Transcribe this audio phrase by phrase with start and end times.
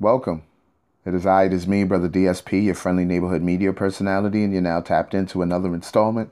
[0.00, 0.44] Welcome.
[1.04, 4.62] It is I, it is me, Brother DSP, your friendly neighborhood media personality, and you're
[4.62, 6.30] now tapped into another installment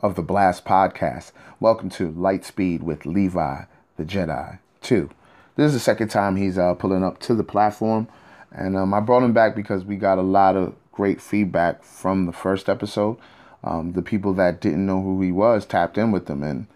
[0.00, 1.32] of the Blast Podcast.
[1.58, 3.62] Welcome to Lightspeed with Levi
[3.96, 5.10] the Jedi 2.
[5.56, 8.06] This is the second time he's uh, pulling up to the platform,
[8.52, 12.26] and um, I brought him back because we got a lot of great feedback from
[12.26, 13.16] the first episode.
[13.64, 16.68] Um, the people that didn't know who he was tapped in with him, and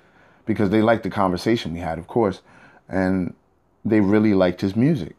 [0.44, 2.40] because they liked the conversation we had, of course,
[2.88, 3.32] and
[3.84, 5.14] they really liked his music.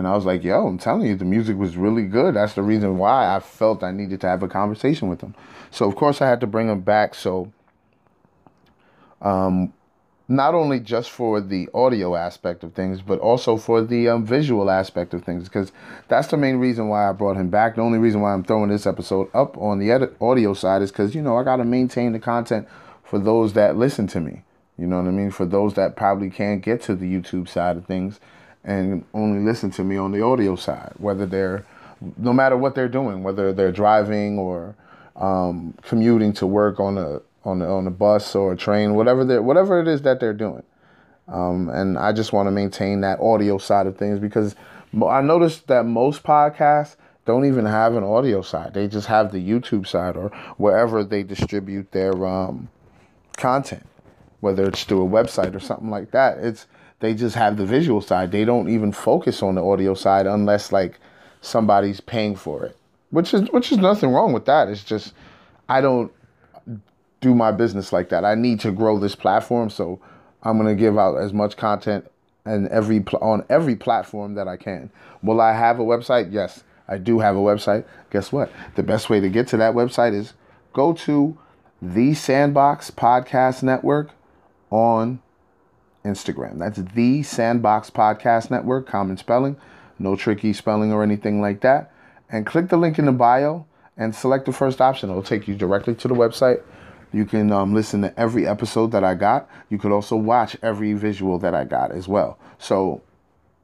[0.00, 2.34] And I was like, yo, I'm telling you, the music was really good.
[2.34, 5.34] That's the reason why I felt I needed to have a conversation with him.
[5.70, 7.14] So, of course, I had to bring him back.
[7.14, 7.52] So,
[9.20, 9.74] um,
[10.26, 14.70] not only just for the audio aspect of things, but also for the um, visual
[14.70, 15.70] aspect of things, because
[16.08, 17.74] that's the main reason why I brought him back.
[17.74, 20.90] The only reason why I'm throwing this episode up on the edit- audio side is
[20.90, 22.66] because, you know, I got to maintain the content
[23.04, 24.44] for those that listen to me.
[24.78, 25.30] You know what I mean?
[25.30, 28.18] For those that probably can't get to the YouTube side of things
[28.64, 31.64] and only listen to me on the audio side, whether they're,
[32.16, 34.74] no matter what they're doing, whether they're driving or
[35.16, 39.24] um, commuting to work on a on a, on a bus or a train, whatever
[39.24, 40.62] they whatever it is that they're doing.
[41.28, 44.56] Um, and I just want to maintain that audio side of things because
[45.06, 49.38] I noticed that most podcasts don't even have an audio side; they just have the
[49.38, 52.68] YouTube side or wherever they distribute their um,
[53.36, 53.86] content
[54.40, 56.38] whether it's through a website or something like that.
[56.38, 56.66] It's
[57.00, 58.30] they just have the visual side.
[58.30, 61.00] They don't even focus on the audio side unless like
[61.40, 62.76] somebody's paying for it.
[63.10, 64.68] Which is which is nothing wrong with that.
[64.68, 65.14] It's just
[65.68, 66.12] I don't
[67.20, 68.24] do my business like that.
[68.24, 70.00] I need to grow this platform, so
[70.42, 72.10] I'm going to give out as much content
[72.44, 74.90] and every on every platform that I can.
[75.22, 76.32] Will I have a website?
[76.32, 77.84] Yes, I do have a website.
[78.10, 78.50] Guess what?
[78.76, 80.34] The best way to get to that website is
[80.72, 81.36] go to
[81.82, 84.10] the Sandbox Podcast Network
[84.70, 85.20] on
[86.04, 86.58] Instagram.
[86.58, 89.56] That's the Sandbox Podcast Network, common spelling,
[89.98, 91.92] no tricky spelling or anything like that.
[92.30, 95.10] And click the link in the bio and select the first option.
[95.10, 96.62] It'll take you directly to the website.
[97.12, 99.48] You can um, listen to every episode that I got.
[99.68, 102.38] You could also watch every visual that I got as well.
[102.58, 103.02] So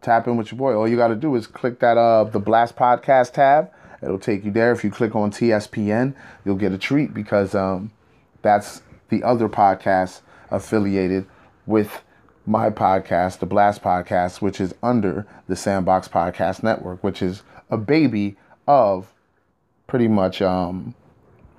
[0.03, 0.75] tap in with your boy.
[0.75, 3.71] All you got to do is click that uh the Blast Podcast tab.
[4.03, 4.73] It'll take you there.
[4.73, 6.15] If you click on TSPN,
[6.45, 7.91] you'll get a treat because um,
[8.43, 10.21] that's the other podcast
[10.51, 11.27] affiliated
[11.67, 12.03] with
[12.47, 17.77] my podcast, the Blast Podcast, which is under the Sandbox Podcast Network, which is a
[17.77, 18.37] baby
[18.67, 19.13] of
[19.87, 20.95] pretty much um,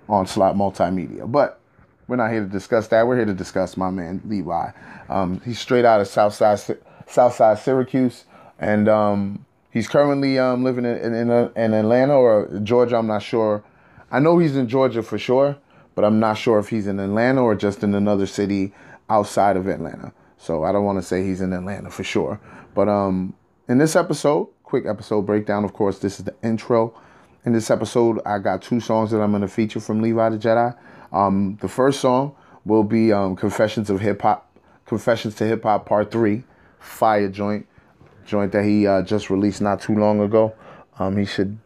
[0.07, 1.29] Onslaught Multimedia.
[1.29, 1.59] But
[2.07, 3.07] we're not here to discuss that.
[3.07, 4.71] We're here to discuss my man Levi.
[5.09, 6.59] Um, he's straight out of Southside
[7.07, 8.25] Southside Syracuse,
[8.59, 12.97] and um, he's currently um, living in in, in, in Atlanta or Georgia.
[12.97, 13.63] I'm not sure.
[14.09, 15.57] I know he's in Georgia for sure
[15.97, 18.71] but I'm not sure if he's in Atlanta or just in another city
[19.09, 20.13] outside of Atlanta.
[20.37, 22.39] So I don't want to say he's in Atlanta for sure.
[22.73, 23.33] But um,
[23.67, 26.93] in this episode, quick episode breakdown, of course, this is the intro.
[27.45, 30.37] In this episode, I got two songs that I'm going to feature from Levi the
[30.37, 30.77] Jedi.
[31.11, 34.49] Um, the first song will be um, Confessions of Hip Hop,
[34.85, 36.43] Confessions to Hip Hop Part 3,
[36.79, 37.65] Fire Joint,
[38.25, 40.53] joint that he uh, just released not too long ago.
[40.99, 41.57] Um, he should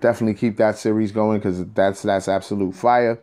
[0.00, 3.18] definitely keep that series going because that's that's absolute fire.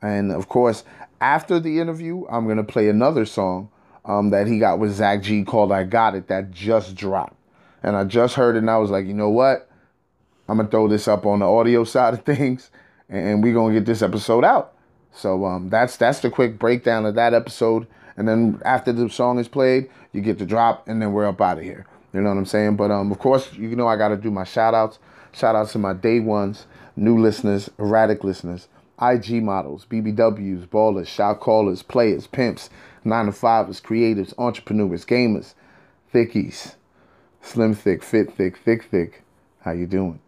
[0.00, 0.84] And of course,
[1.20, 3.70] after the interview, I'm going to play another song
[4.08, 7.36] um, that he got with Zach G called I Got It that just dropped.
[7.82, 9.70] And I just heard it and I was like, you know what?
[10.48, 12.70] I'm going to throw this up on the audio side of things
[13.08, 14.74] and we're going to get this episode out.
[15.12, 17.86] So um, that's that's the quick breakdown of that episode.
[18.16, 21.40] And then after the song is played, you get the drop and then we're up
[21.40, 21.86] out of here.
[22.12, 22.76] You know what I'm saying?
[22.76, 24.98] But um, of course, you know I got to do my shout outs.
[25.32, 28.68] Shout out to my day ones, new listeners, erratic listeners.
[29.00, 32.70] IG models, BBWs, ballers, shot callers, players, pimps,
[33.08, 35.54] 9 to 5ers, creatives, entrepreneurs, gamers,
[36.12, 36.74] thickies,
[37.40, 39.22] slim thick, fit thick, thick thick.
[39.60, 40.20] How you doing?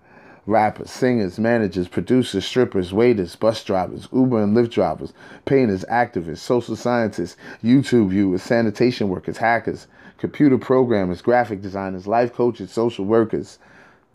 [0.47, 5.13] Rappers, singers, managers, producers, strippers, waiters, bus drivers, Uber and Lyft drivers,
[5.45, 9.87] painters, activists, social scientists, YouTube viewers, sanitation workers, hackers,
[10.19, 13.59] computer programmers, graphic designers, life coaches, social workers.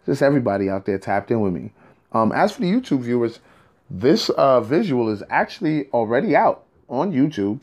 [0.06, 1.72] Just everybody out there tapped in with me.
[2.12, 3.40] Um, as for the YouTube viewers,
[3.90, 7.60] this uh, visual is actually already out on YouTube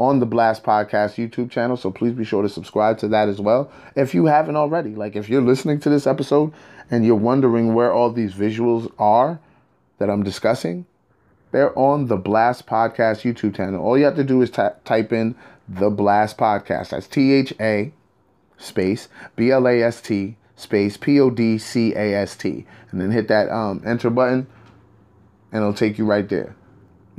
[0.00, 1.76] on the Blast Podcast YouTube channel.
[1.76, 4.94] So please be sure to subscribe to that as well if you haven't already.
[4.94, 6.52] Like if you're listening to this episode
[6.90, 9.38] and you're wondering where all these visuals are
[9.98, 10.86] that I'm discussing,
[11.52, 13.84] they're on the Blast Podcast YouTube channel.
[13.84, 15.34] All you have to do is t- type in
[15.68, 16.90] the Blast Podcast.
[16.90, 17.92] That's T H A
[18.56, 22.64] space B L A S T space P O D C A S T.
[22.90, 24.46] And then hit that um, enter button
[25.52, 26.56] and it'll take you right there.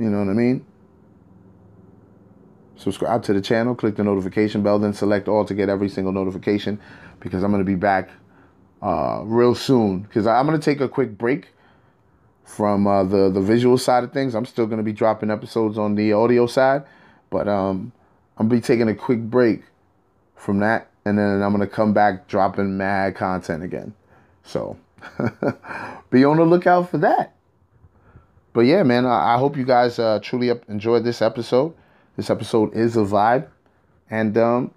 [0.00, 0.66] You know what I mean?
[2.82, 6.12] Subscribe to the channel, click the notification bell, then select all to get every single
[6.12, 6.80] notification
[7.20, 8.10] because I'm going to be back
[8.82, 11.48] uh, real soon because I'm gonna take a quick break
[12.44, 14.34] from uh, the the visual side of things.
[14.34, 16.82] I'm still gonna be dropping episodes on the audio side,
[17.30, 17.92] but um,
[18.36, 19.62] I'm gonna be taking a quick break
[20.34, 23.94] from that, and then I'm gonna come back dropping mad content again.
[24.42, 24.76] So
[26.10, 27.34] be on the lookout for that.
[28.52, 31.74] But yeah, man, I, I hope you guys uh, truly enjoyed this episode.
[32.16, 33.48] This episode is a vibe,
[34.10, 34.70] and um,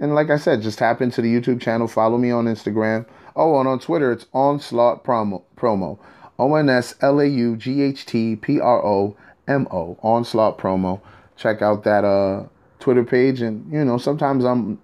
[0.00, 1.86] and like I said, just tap into the YouTube channel.
[1.86, 3.06] Follow me on Instagram.
[3.36, 5.42] Oh, and on Twitter, it's Onslaught Promo.
[5.56, 5.98] Promo.
[6.38, 9.16] O N S L A U G H T P R O
[9.46, 9.98] M O.
[10.02, 11.00] Onslaught Promo.
[11.36, 12.44] Check out that uh
[12.80, 14.80] Twitter page, and you know sometimes I'm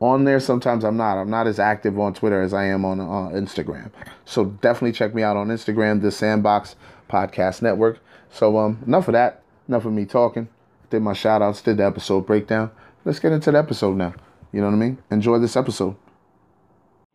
[0.00, 1.18] on there, sometimes I'm not.
[1.18, 3.92] I'm not as active on Twitter as I am on uh, Instagram.
[4.24, 6.74] So definitely check me out on Instagram, the Sandbox
[7.08, 8.00] Podcast Network.
[8.30, 9.42] So um, enough of that.
[9.68, 10.48] Enough of me talking.
[10.92, 12.70] Did my shout outs, did the episode breakdown.
[13.02, 14.12] Let's get into the episode now.
[14.52, 14.98] You know what I mean?
[15.10, 15.96] Enjoy this episode.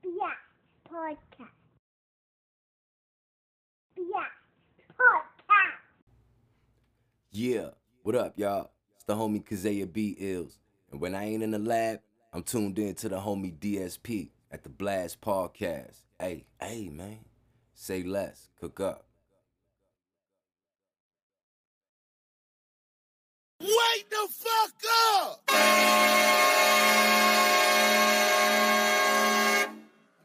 [0.04, 0.10] Yeah,
[0.92, 1.52] podcast.
[3.96, 4.26] Yeah,
[5.00, 5.78] podcast.
[7.32, 7.68] Yeah,
[8.02, 8.72] what up, y'all?
[8.96, 10.18] It's the homie Kazaya B.
[10.20, 10.58] Ills.
[10.92, 12.00] And when I ain't in the lab,
[12.34, 16.02] I'm tuned in to the homie DSP at the Blast Podcast.
[16.20, 17.20] Hey, hey, man.
[17.76, 19.07] Say less, cook up.
[24.08, 24.74] Wake the fuck
[25.18, 25.42] up!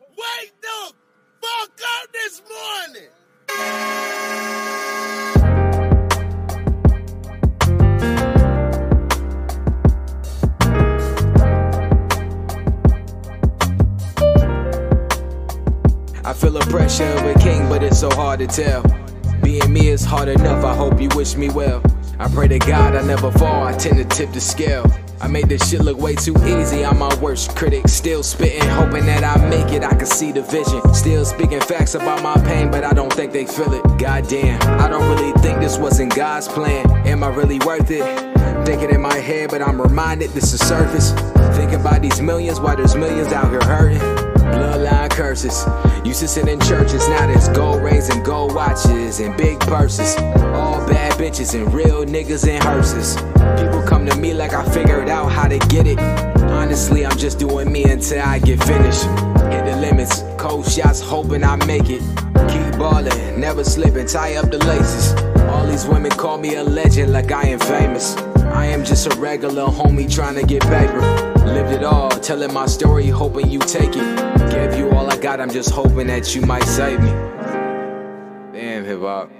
[0.00, 0.92] Wake the
[1.40, 3.10] fuck up this morning!
[16.24, 18.84] I feel the pressure of a king, but it's so hard to tell.
[19.42, 21.82] Being me is hard enough, I hope you wish me well.
[22.18, 24.84] I pray to God I never fall, I tend to tip the scale.
[25.20, 27.88] I made this shit look way too easy, I'm my worst critic.
[27.88, 30.82] Still spitting, hoping that I make it, I can see the vision.
[30.94, 33.82] Still speaking facts about my pain, but I don't think they feel it.
[33.98, 36.90] Goddamn, I don't really think this wasn't God's plan.
[37.06, 38.04] Am I really worth it?
[38.66, 41.12] Thinking in my head, but I'm reminded this is surface.
[41.56, 44.00] Thinking about these millions, why there's millions out here hurting.
[44.52, 45.64] Bloodline curses.
[46.04, 50.16] Used to sit in churches, now there's gold rings and gold watches and big purses.
[50.54, 53.16] All bad bitches and real niggas in hearses.
[53.60, 55.98] People come to me like I figured out how to get it.
[56.50, 59.04] Honestly, I'm just doing me until I get finished.
[59.52, 62.02] Hit the limits, cold shots, hoping I make it.
[62.48, 65.12] Keep ballin', never slipping, tie up the laces.
[65.50, 68.16] All these women call me a legend like I am famous.
[68.52, 71.00] I am just a regular homie trying to get paper.
[71.46, 74.50] Lived it all, telling my story, hoping you take it.
[74.50, 77.10] Give you got, I'm just hoping that you might save me.
[78.52, 79.30] Damn, hip hop.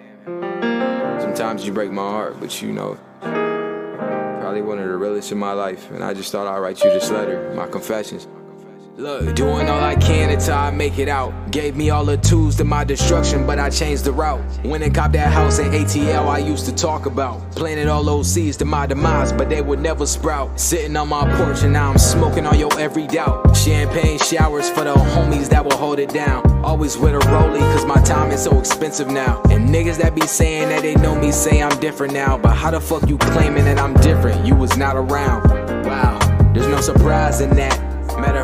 [1.20, 5.52] Sometimes you break my heart, but you know, probably one of the realest in my
[5.52, 5.90] life.
[5.90, 8.26] And I just thought I'd write you this letter, my confessions.
[8.98, 11.50] Look, doing all I can until I make it out.
[11.50, 14.44] Gave me all the tools to my destruction, but I changed the route.
[14.66, 17.40] Went and copped that house in ATL I used to talk about.
[17.52, 20.60] Planted all those seeds to my demise, but they would never sprout.
[20.60, 23.56] Sitting on my porch and now I'm smoking on your every doubt.
[23.56, 26.46] Champagne showers for the homies that will hold it down.
[26.62, 29.40] Always with a rollie, cause my time is so expensive now.
[29.48, 32.36] And niggas that be saying that they know me say I'm different now.
[32.36, 34.44] But how the fuck you claiming that I'm different?
[34.44, 35.48] You was not around.
[35.86, 36.18] Wow,
[36.52, 37.81] there's no surprise in that.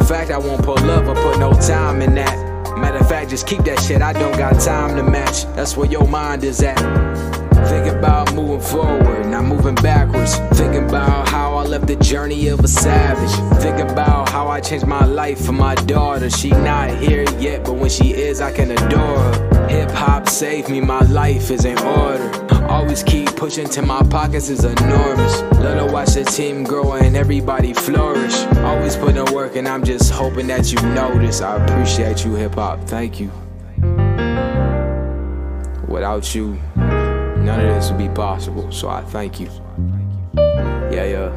[0.08, 2.34] Fact, I won't pull up or put no time in that.
[2.78, 4.00] Matter of fact, just keep that shit.
[4.00, 5.44] I don't got time to match.
[5.55, 6.79] That's where your mind is at.
[7.69, 10.36] Think about moving forward, not moving backwards.
[10.58, 13.60] Think about how I left the journey of a savage.
[13.60, 16.31] Think about how I changed my life for my daughter.
[16.31, 19.69] She not here yet, but when she is, I can adore her.
[19.69, 22.47] Hip hop saved me, my life is in order.
[22.69, 25.41] Always keep pushing till my pockets is enormous.
[25.58, 28.34] Love to watch the team grow and everybody flourish.
[28.58, 31.41] Always put in work, and I'm just hoping that you notice.
[31.41, 32.84] I appreciate you, hip hop.
[32.84, 33.31] Thank you.
[35.89, 38.70] Without you, none of this would be possible.
[38.70, 39.48] So I thank you.
[40.37, 41.32] Yeah, yeah.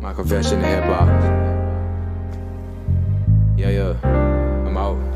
[0.00, 1.08] My confession to hip hop.
[3.58, 3.94] Yeah, yeah.
[4.66, 5.15] I'm out.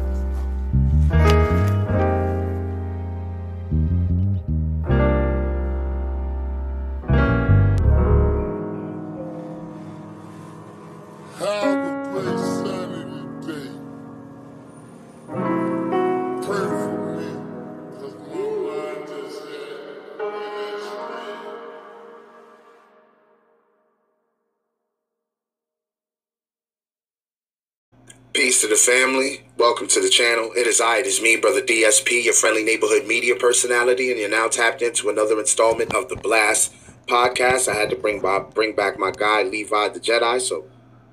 [28.61, 29.41] To the family.
[29.57, 30.51] Welcome to the channel.
[30.55, 34.29] It is I, it is me, Brother DSP, your friendly neighborhood media personality, and you're
[34.29, 36.75] now tapped into another installment of the Blast
[37.07, 37.69] podcast.
[37.69, 40.67] I had to bring by, bring back my guy Levi the Jedi, so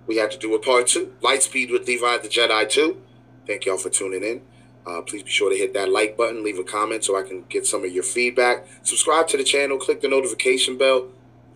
[0.08, 1.16] we had to do a part two.
[1.22, 3.02] Lightspeed with Levi the Jedi 2.
[3.46, 4.42] Thank y'all for tuning in.
[4.86, 7.46] Uh, please be sure to hit that like button, leave a comment so I can
[7.48, 8.68] get some of your feedback.
[8.84, 11.08] Subscribe to the channel, click the notification bell,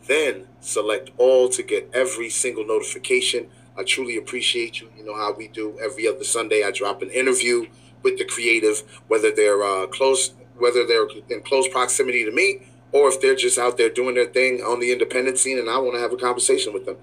[0.07, 3.49] then select all to get every single notification.
[3.77, 4.89] I truly appreciate you.
[4.97, 6.63] You know how we do every other Sunday.
[6.63, 7.65] I drop an interview
[8.03, 12.61] with the creative, whether they're uh, close, whether they're in close proximity to me,
[12.91, 15.77] or if they're just out there doing their thing on the independent scene, and I
[15.77, 16.97] want to have a conversation with them.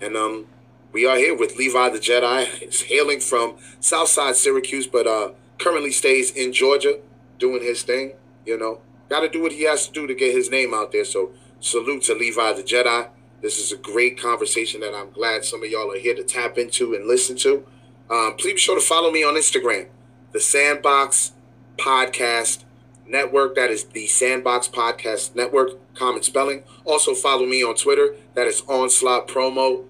[0.00, 0.46] And um,
[0.92, 2.84] we are here with Levi the Jedi.
[2.86, 7.00] Hailing from Southside Syracuse, but uh, currently stays in Georgia
[7.38, 8.12] doing his thing.
[8.44, 10.92] You know, got to do what he has to do to get his name out
[10.92, 11.04] there.
[11.04, 13.08] So salute to Levi the Jedi.
[13.42, 16.58] This is a great conversation that I'm glad some of y'all are here to tap
[16.58, 17.66] into and listen to.
[18.08, 19.88] Um, please be sure to follow me on Instagram,
[20.30, 21.32] the Sandbox
[21.76, 22.62] Podcast
[23.04, 23.56] Network.
[23.56, 26.62] That is the Sandbox Podcast Network, common spelling.
[26.84, 28.14] Also follow me on Twitter.
[28.34, 29.86] That is Onslaught Promo.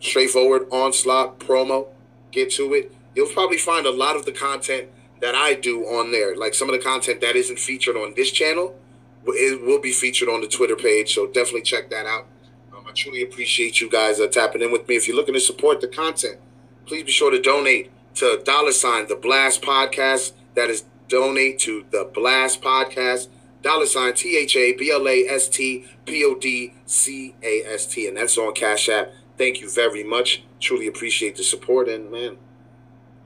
[0.00, 1.88] Straightforward Onslaught Promo.
[2.32, 2.94] Get to it.
[3.14, 4.90] You'll probably find a lot of the content
[5.22, 6.36] that I do on there.
[6.36, 8.78] Like some of the content that isn't featured on this channel,
[9.26, 11.14] it will be featured on the Twitter page.
[11.14, 12.26] So definitely check that out.
[12.74, 14.96] Um, I truly appreciate you guys uh, tapping in with me.
[14.96, 16.38] If you're looking to support the content,
[16.86, 20.32] please be sure to donate to dollar sign the Blast Podcast.
[20.54, 23.28] That is donate to the Blast Podcast.
[23.62, 27.62] Dollar sign T H A B L A S T P O D C A
[27.64, 29.12] S T, and that's on Cash App.
[29.36, 30.44] Thank you very much.
[30.60, 32.36] Truly appreciate the support, and man,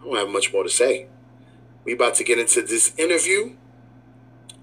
[0.01, 1.07] I don't have much more to say.
[1.85, 3.57] We about to get into this interview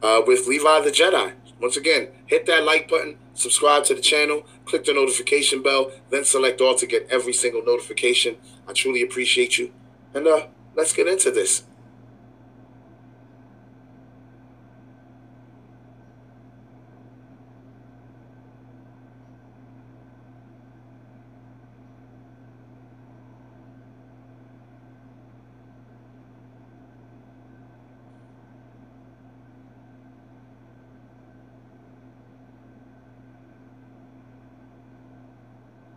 [0.01, 1.34] uh, with Levi the Jedi.
[1.60, 6.24] Once again, hit that like button, subscribe to the channel, click the notification bell, then
[6.24, 8.38] select all to get every single notification.
[8.67, 9.72] I truly appreciate you.
[10.13, 11.63] And uh, let's get into this.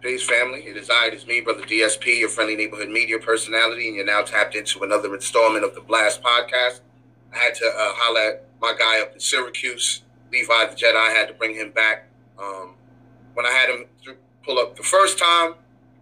[0.05, 0.61] Peace, family.
[0.67, 4.05] It is I, it is me, Brother DSP, your friendly neighborhood media personality, and you're
[4.05, 6.81] now tapped into another installment of the Blast Podcast.
[7.33, 10.95] I had to uh, holler at my guy up in Syracuse, Levi the Jedi.
[10.95, 12.07] I had to bring him back.
[12.39, 12.75] Um,
[13.33, 13.87] when I had him
[14.45, 15.55] pull up the first time,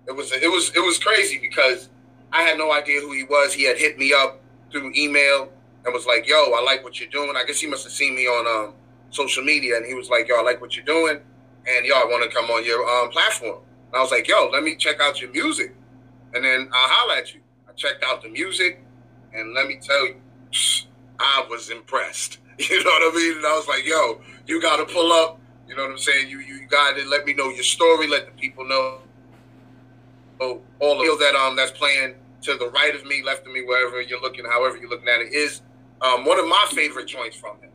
[0.08, 1.88] it was it was it was crazy because
[2.32, 3.52] I had no idea who he was.
[3.54, 4.40] He had hit me up
[4.72, 5.48] through email
[5.84, 8.16] and was like, "Yo, I like what you're doing." I guess he must have seen
[8.16, 8.74] me on um,
[9.10, 11.20] social media, and he was like, "Yo, I like what you're doing,
[11.68, 13.60] and yo, I want to come on your um, platform."
[13.92, 15.74] And I was like, yo, let me check out your music.
[16.34, 17.40] And then I'll holler at you.
[17.68, 18.82] I checked out the music,
[19.34, 20.16] and let me tell you,
[21.18, 22.38] I was impressed.
[22.58, 23.36] You know what I mean?
[23.38, 25.40] And I was like, yo, you got to pull up.
[25.66, 26.28] You know what I'm saying?
[26.28, 28.98] You you got to let me know your story, let the people know
[30.38, 34.00] all the that um that's playing to the right of me, left of me, wherever
[34.02, 35.62] you're looking, however you're looking at it, is
[36.00, 37.70] um, one of my favorite joints from him,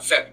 [0.00, 0.30] 7.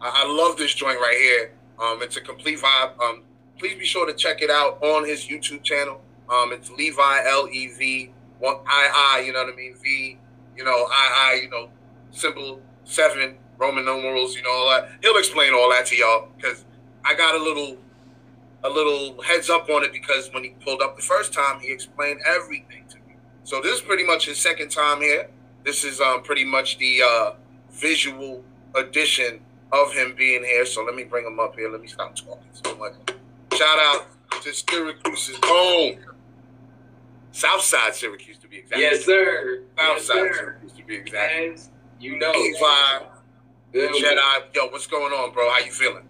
[0.00, 1.52] I, I love this joint right here.
[1.80, 2.98] Um, it's a complete vibe.
[3.00, 3.22] Um,
[3.58, 6.00] please be sure to check it out on his YouTube channel.
[6.30, 9.22] Um, it's Levi L E V one I I.
[9.26, 9.74] You know what I mean?
[9.82, 10.18] V.
[10.56, 11.40] You know I I.
[11.42, 11.70] You know
[12.10, 14.36] simple seven Roman numerals.
[14.36, 14.90] You know all that.
[15.02, 16.64] He'll explain all that to y'all because
[17.04, 17.78] I got a little
[18.64, 21.72] a little heads up on it because when he pulled up the first time, he
[21.72, 23.14] explained everything to me.
[23.44, 25.30] So this is pretty much his second time here.
[25.64, 27.32] This is um, pretty much the uh,
[27.70, 28.42] visual
[28.74, 29.40] addition
[29.72, 30.66] of him being here.
[30.66, 31.70] So let me bring him up here.
[31.70, 32.94] Let me stop talking so much.
[33.58, 34.06] Shout out
[34.42, 35.98] to Syracuse's home.
[37.32, 38.80] Southside Syracuse to be exact.
[38.80, 39.64] Yes, sir.
[39.76, 40.36] Southside yes.
[40.36, 41.32] Syracuse to be exact.
[41.32, 42.32] As you know,
[43.72, 43.90] Good.
[43.94, 44.54] Jedi.
[44.54, 45.50] Yo, what's going on, bro?
[45.50, 46.04] How you feeling?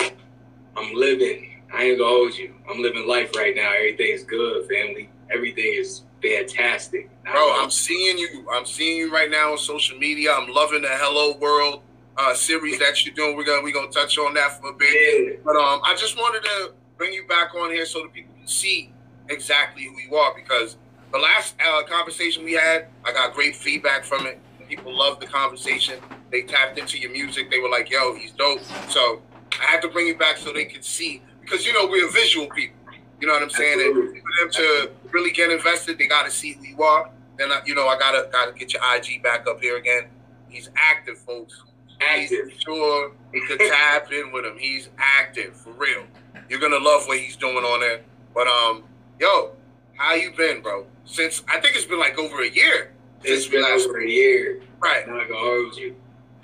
[0.77, 1.63] I'm living.
[1.73, 2.55] I ain't gonna hold you.
[2.69, 3.73] I'm living life right now.
[3.73, 5.09] Everything's good, family.
[5.31, 7.09] Everything is fantastic.
[7.25, 8.47] Bro, I'm seeing you.
[8.53, 10.35] I'm seeing you right now on social media.
[10.35, 11.81] I'm loving the Hello World
[12.19, 13.39] uh, series that you're doing.
[13.39, 14.93] We're gonna we're gonna touch on that for a bit.
[14.93, 15.37] Yeah.
[15.43, 18.47] But um, I just wanted to bring you back on here so that people can
[18.47, 18.93] see
[19.29, 20.77] exactly who you are because
[21.13, 24.39] the last uh, conversation we had, I got great feedback from it.
[24.69, 25.99] People loved the conversation.
[26.31, 27.51] They tapped into your music.
[27.51, 29.23] They were like, "Yo, he's dope." So
[29.59, 32.47] I had to bring you back so they could see because you know we're visual
[32.49, 32.77] people.
[33.19, 33.81] You know what I'm saying?
[33.81, 34.21] And Absolutely.
[34.21, 37.11] for them to really get invested, they got to see who you are.
[37.39, 40.09] Then I, you know I gotta gotta get your IG back up here again.
[40.51, 41.63] He's active, folks.
[42.01, 42.51] active.
[42.51, 44.59] He's sure you could tap in with him.
[44.59, 46.05] He's active for real.
[46.49, 48.01] You're gonna love what he's doing on there.
[48.35, 48.85] But um,
[49.21, 49.53] yo,
[49.97, 50.87] how you been, bro?
[51.05, 52.93] Since I think it's been like over a year
[53.25, 54.61] It's been over a year.
[54.81, 55.05] right.
[55.09, 55.95] I'm not gonna hold you.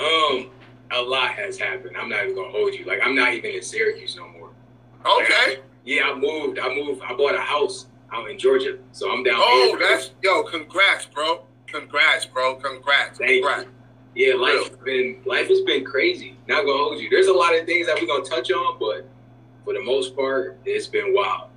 [0.01, 0.51] Um,
[0.91, 1.97] a lot has happened.
[1.97, 2.85] I'm not even gonna hold you.
[2.85, 4.51] Like I'm not even in Syracuse no more.
[5.21, 5.59] Okay.
[5.85, 6.59] Yeah, I moved.
[6.59, 7.03] I moved.
[7.03, 11.45] I bought a house out in Georgia, so I'm down Oh, that's yo, congrats, bro.
[11.67, 12.27] Congrats.
[12.27, 12.55] bro.
[12.57, 13.19] Congrats.
[13.19, 13.43] Thank you.
[13.43, 13.69] Congrats.
[14.15, 16.37] Yeah, life has been life has been crazy.
[16.49, 17.11] Not gonna hold you.
[17.11, 19.09] There's a lot of things that we're gonna touch on, but
[19.65, 21.51] for the most part, it's been wild.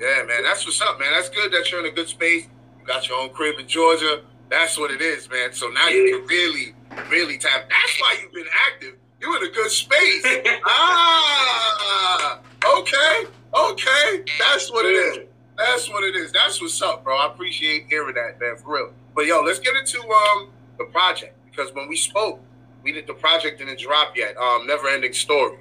[0.00, 1.12] Yeah, man, that's what's up, man.
[1.12, 2.48] That's good that you're in a good space.
[2.80, 4.22] You got your own crib in Georgia.
[4.50, 5.52] That's what it is, man.
[5.52, 6.74] So now you can really,
[7.08, 7.68] really tap.
[7.68, 8.94] That's why you've been active.
[9.20, 10.24] You're in a good space.
[10.66, 12.40] ah,
[12.78, 13.24] okay,
[13.54, 14.24] okay.
[14.38, 15.18] That's what it is.
[15.56, 16.32] That's what it is.
[16.32, 17.16] That's what's up, bro.
[17.16, 18.92] I appreciate hearing that, man, for real.
[19.14, 22.40] But yo, let's get into um the project because when we spoke,
[22.82, 24.36] we did the project didn't drop yet.
[24.36, 25.58] Um, never ending story,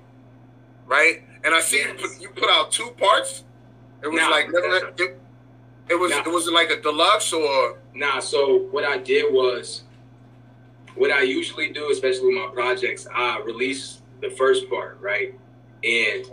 [0.85, 1.23] right?
[1.43, 3.43] And I see you, put, you put out two parts.
[4.01, 4.47] It was Nah, like.
[4.99, 5.19] It,
[5.89, 6.21] it was Nah.
[6.21, 9.83] it was like a deluxe or Nah, so what I did was
[10.95, 15.33] what I usually do, especially with my projects, I release the first part, right?
[15.83, 16.25] And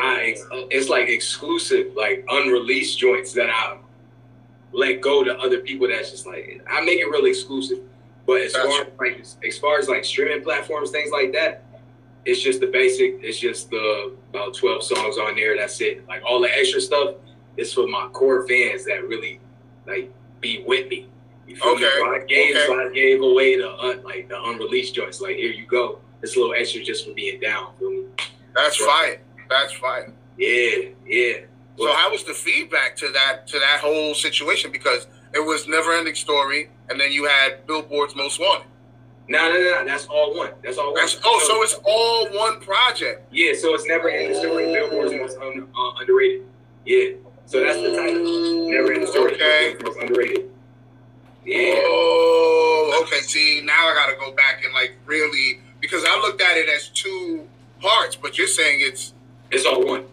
[0.00, 0.66] I oh.
[0.70, 3.78] it's like exclusive, like unreleased joints that I
[4.72, 5.88] let go to other people.
[5.88, 7.78] That's just like I make it really exclusive.
[8.26, 11.62] But as far as like as far as like streaming platforms, things like that,
[12.26, 13.20] it's just the basic.
[13.22, 15.56] It's just the about twelve songs on there.
[15.56, 16.06] That's it.
[16.08, 17.14] Like all the extra stuff
[17.56, 19.40] is for my core fans that really
[19.86, 21.08] like be with me.
[21.46, 21.86] You feel me?
[21.86, 22.66] Okay, So I gave, okay.
[22.66, 25.20] so I gave away the un, like the unreleased joints.
[25.20, 26.00] Like here you go.
[26.22, 27.72] It's a little extra just for being down.
[27.78, 28.04] Feel me?
[28.54, 29.18] that's fine.
[29.48, 30.14] That's fine.
[30.36, 31.34] Yeah, yeah.
[31.78, 34.72] So how was the feedback to that to that whole situation?
[34.72, 38.66] Because it was never ending story, and then you had Billboard's Most Wanted.
[39.28, 39.84] No, no, no.
[39.84, 40.50] That's all one.
[40.62, 41.00] That's all one.
[41.00, 43.26] That's oh, so it's all one project.
[43.32, 43.52] yeah.
[43.54, 44.66] So it's never ending story.
[44.72, 46.42] Billboard's most un, uh, underrated.
[46.84, 47.10] Yeah.
[47.46, 48.70] So that's the title.
[48.70, 49.34] Never ending story.
[49.34, 49.74] Okay.
[49.82, 50.50] Most underrated.
[51.44, 51.74] Yeah.
[51.84, 53.20] Oh, okay.
[53.20, 56.68] See, now I got to go back and like really because I looked at it
[56.68, 57.46] as two
[57.80, 59.12] parts, but you're saying it's.
[59.50, 60.04] It's all one.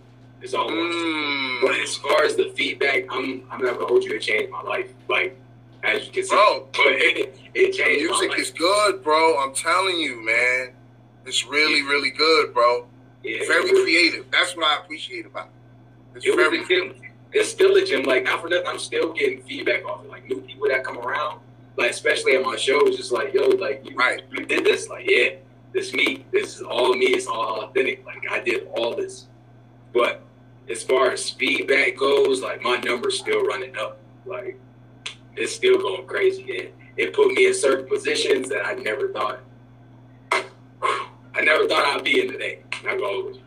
[0.41, 0.75] It's all one.
[0.75, 4.13] Mm, But as far as the feedback, I'm I'm not gonna hold you.
[4.15, 4.91] It changed my life.
[5.09, 5.35] Like
[5.83, 6.67] as you can see, Bro.
[6.73, 9.39] but it, it the changed music is good, bro.
[9.39, 10.71] I'm telling you, man.
[11.25, 12.85] It's really, really good, bro.
[13.23, 14.25] yeah, Very was- creative.
[14.31, 16.17] That's what I appreciate about it.
[16.17, 16.93] It's It very gym.
[17.31, 18.03] It's still a gym.
[18.03, 20.09] Like not for nothing, I'm still getting feedback off it.
[20.11, 21.39] Like new people that come around,
[21.77, 24.21] like especially at my shows, just like yo, like you, Right.
[24.31, 24.89] you did this.
[24.89, 25.29] Like yeah,
[25.73, 26.25] this me.
[26.31, 27.07] This is all me.
[27.07, 28.05] It's all authentic.
[28.05, 29.27] Like I did all this.
[29.93, 30.21] But
[30.69, 33.97] as far as feedback goes, like my number's still running up.
[34.25, 34.59] Like
[35.35, 36.43] it's still going crazy.
[36.43, 39.39] It, it put me in certain positions that I never thought.
[41.35, 42.61] I never thought I'd be in today.
[42.83, 43.41] Not gonna you.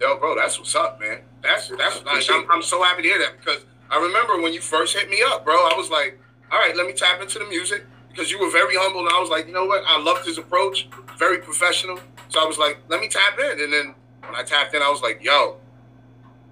[0.00, 1.20] Yo, bro, that's what's up, man.
[1.42, 4.60] That's that's like, I'm, I'm so happy to hear that because I remember when you
[4.60, 5.54] first hit me up, bro.
[5.54, 6.20] I was like,
[6.52, 9.20] all right, let me tap into the music because you were very humble, and I
[9.20, 9.82] was like, you know what?
[9.86, 11.98] I loved his approach, very professional.
[12.28, 14.90] So I was like, let me tap in, and then when I tapped in, I
[14.90, 15.56] was like, yo,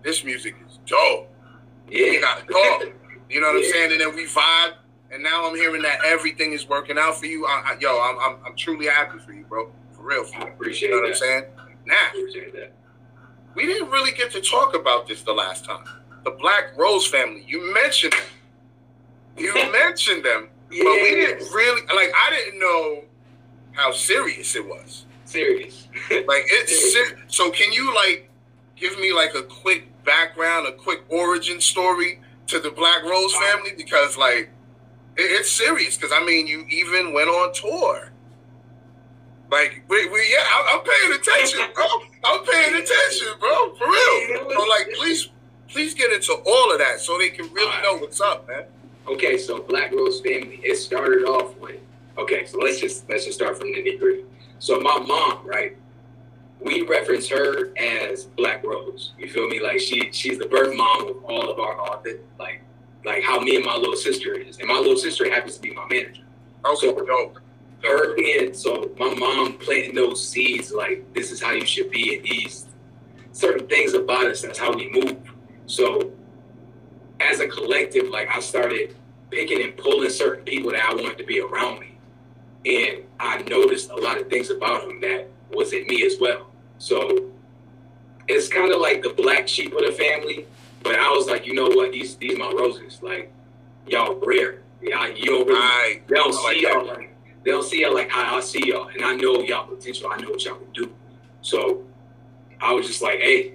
[0.03, 1.29] this music is dope.
[1.91, 2.21] Yeah.
[2.21, 2.83] gotta talk.
[3.33, 3.93] You know what I'm saying?
[3.93, 4.75] And then we vibe,
[5.11, 7.47] and now I'm hearing that everything is working out for you.
[7.47, 9.71] I, I, yo, I'm, I'm I'm truly happy for you, bro.
[9.93, 10.25] For real.
[10.25, 10.49] For I real.
[10.55, 11.45] appreciate You know what I'm saying?
[11.87, 11.97] Now
[12.55, 12.73] that.
[13.55, 15.85] we didn't really get to talk about this the last time.
[16.25, 17.45] The Black Rose family.
[17.49, 18.23] You mentioned them.
[19.37, 22.13] You mentioned them, but we didn't really like.
[22.15, 23.05] I didn't know
[23.73, 25.07] how serious it was.
[25.25, 25.89] serious.
[26.11, 27.51] Like it's ser- so.
[27.51, 28.29] Can you like
[28.77, 33.73] give me like a quick background, a quick origin story to the Black Rose family?
[33.77, 34.51] Because like
[35.17, 35.97] it, it's serious.
[35.97, 38.11] Because I mean, you even went on tour.
[39.51, 41.87] Like we, we yeah, I, I'm paying attention, bro.
[42.25, 44.51] I'm paying attention, bro, for real.
[44.51, 45.29] So like, please,
[45.69, 48.65] please get into all of that so they can really know what's up, man.
[49.09, 50.61] Okay, so Black Rose family.
[50.63, 51.81] It started off with
[52.17, 52.47] okay.
[52.47, 54.25] So let's just let's just start from the nitty gritty.
[54.59, 55.77] So my mom, right?
[56.65, 59.13] We reference her as Black Rose.
[59.19, 59.61] You feel me?
[59.61, 62.63] Like she she's the birth mom of all of our all the, like
[63.05, 65.73] like how me and my little sister is, and my little sister happens to be
[65.73, 66.23] my manager.
[66.65, 67.39] Okay, So- dope.
[67.83, 72.15] her being so my mom planting those seeds like this is how you should be
[72.17, 72.67] and these
[73.33, 75.17] certain things about us that's how we move
[75.67, 76.13] so
[77.19, 78.95] as a collective like i started
[79.33, 81.99] picking and pulling certain people that i wanted to be around me
[82.67, 86.47] and i noticed a lot of things about them that was in me as well
[86.79, 87.31] so
[88.29, 90.47] it's kind of like the black sheep of the family
[90.83, 93.33] but i was like you know what these these my roses like
[93.87, 96.03] y'all rare y'all you don't really Right.
[96.09, 97.13] they don't I see y'all like
[97.45, 100.09] they don't see y'all like how I see y'all, and I know y'all potential.
[100.13, 100.93] I know what y'all can do.
[101.41, 101.83] So
[102.61, 103.55] I was just like, hey,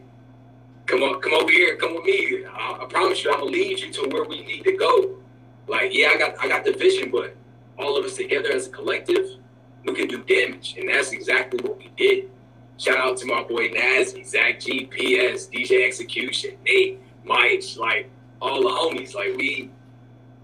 [0.86, 2.44] come on, come over here, come with me.
[2.46, 5.16] I, I promise you, I'm gonna lead you to where we need to go.
[5.68, 7.36] Like, yeah, I got I got the vision, but
[7.80, 9.26] all of us together as a collective,
[9.86, 12.30] we can do damage, and that's exactly what we did.
[12.78, 18.10] Shout out to my boy Nazzy, Zach GPS, DJ Execution, Nate, Mike, like
[18.42, 19.16] all the homies.
[19.16, 19.72] Like we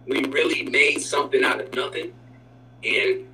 [0.07, 2.11] we really made something out of nothing.
[2.83, 3.25] And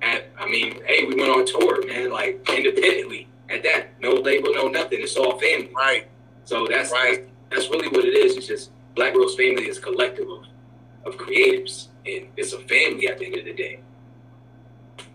[0.00, 3.88] had, I mean, hey, we went on tour, man, like independently at that.
[4.00, 5.00] No label, no nothing.
[5.00, 5.70] It's all family.
[5.74, 6.06] Right.
[6.44, 7.26] So that's Right.
[7.50, 8.36] that's, that's really what it is.
[8.36, 10.44] It's just Black Rose Family is a collective of,
[11.06, 13.80] of creatives, and it's a family at the end of the day.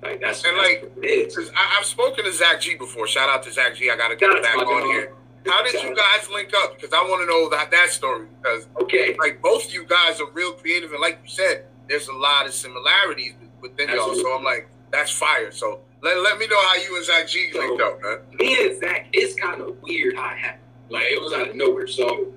[0.02, 1.52] Like that's, And, that's like, what it is.
[1.56, 3.08] I, I've spoken to Zach G before.
[3.08, 3.90] Shout out to Zach G.
[3.90, 4.84] I got to get back on dog.
[4.92, 5.14] here.
[5.48, 6.76] How did you guys link up?
[6.76, 8.28] Because I want to know that that story.
[8.42, 12.08] Because Okay, like both of you guys are real creative, and like you said, there's
[12.08, 14.16] a lot of similarities within y'all.
[14.16, 15.52] So I'm like, that's fire.
[15.52, 18.18] So let, let me know how you and Zach G linked up, man.
[18.40, 20.62] me and Zach, it's kind of weird how it happened.
[20.90, 21.88] Like it was out of nowhere.
[21.88, 22.28] So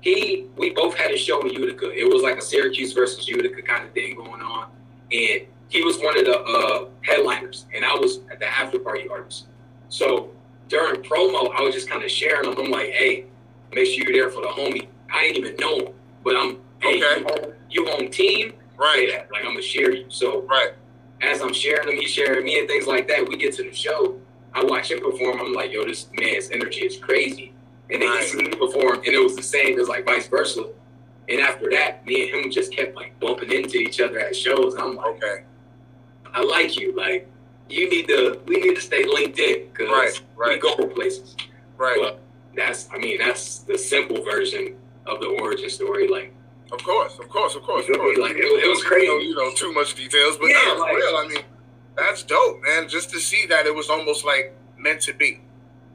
[0.00, 1.90] he, we both had a show in Utica.
[1.90, 4.70] It was like a Syracuse versus Utica kind of thing going on,
[5.12, 9.08] and he was one of the uh, headliners, and I was at the after party
[9.08, 9.46] artist.
[9.88, 10.30] So
[10.68, 12.58] during promo, I was just kind of sharing them.
[12.58, 13.26] I'm like, hey,
[13.72, 14.88] make sure you're there for the homie.
[15.12, 15.88] I ain't even know him,
[16.24, 17.20] but I'm hey, Okay.
[17.20, 18.52] you, home, you home team.
[18.76, 19.08] Right.
[19.32, 20.06] Like I'm gonna share you.
[20.08, 20.70] So Right.
[21.22, 23.28] as I'm sharing them, he's sharing me and things like that.
[23.28, 24.16] We get to the show.
[24.54, 25.40] I watch him perform.
[25.40, 27.52] I'm like, yo, this man's energy is crazy.
[27.90, 28.22] And then Right.
[28.22, 30.64] he see me perform, and it was the same as like vice versa.
[31.28, 34.74] And after that, me and him just kept like bumping into each other at shows.
[34.76, 35.44] I'm like, Okay.
[36.34, 36.94] I like you.
[36.96, 37.28] Like,
[37.68, 40.20] you need to, we need to stay linked in because Right.
[40.36, 40.60] we Right.
[40.60, 41.36] go places.
[41.76, 41.98] Right.
[42.00, 42.20] But
[42.54, 46.08] that's, I mean, that's the simple version of the origin story.
[46.08, 46.32] Like,
[46.72, 47.18] Of course.
[47.18, 47.56] Of course.
[47.56, 47.88] Of course.
[47.88, 48.18] You Of course.
[48.18, 49.06] Like, it was- it was You crazy.
[49.08, 51.16] know, you know too much details, but Yeah, no, for like- real.
[51.16, 51.44] I mean,
[51.96, 52.88] that's dope, man.
[52.88, 55.40] Just to see that it was almost like meant to be.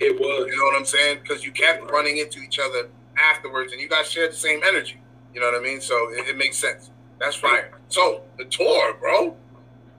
[0.01, 0.47] it was.
[0.51, 1.19] You know what I'm saying?
[1.23, 4.99] Because you kept running into each other afterwards, and you guys shared the same energy.
[5.33, 5.79] You know what I mean?
[5.79, 6.89] So it, it makes sense.
[7.17, 7.71] That's fire.
[7.87, 9.37] So the tour, bro.